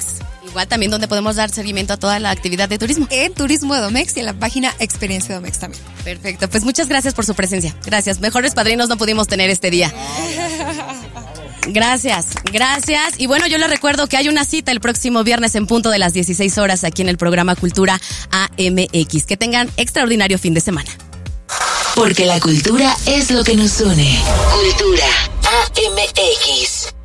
[0.53, 3.07] Igual también donde podemos dar seguimiento a toda la actividad de turismo.
[3.11, 5.83] En Turismo Edomex y en la página Experiencia Edomex también.
[6.05, 7.75] Perfecto, pues muchas gracias por su presencia.
[7.87, 8.21] Gracias.
[8.21, 9.91] Mejores padrinos no pudimos tener este día.
[11.69, 13.15] Gracias, gracias.
[13.19, 15.99] Y bueno, yo les recuerdo que hay una cita el próximo viernes en punto de
[16.01, 18.01] las 16 horas aquí en el programa Cultura
[18.33, 19.27] AMX.
[19.27, 20.91] Que tengan extraordinario fin de semana.
[21.95, 24.19] Porque la cultura es lo que nos une.
[24.53, 25.07] Cultura
[25.47, 27.02] AMX.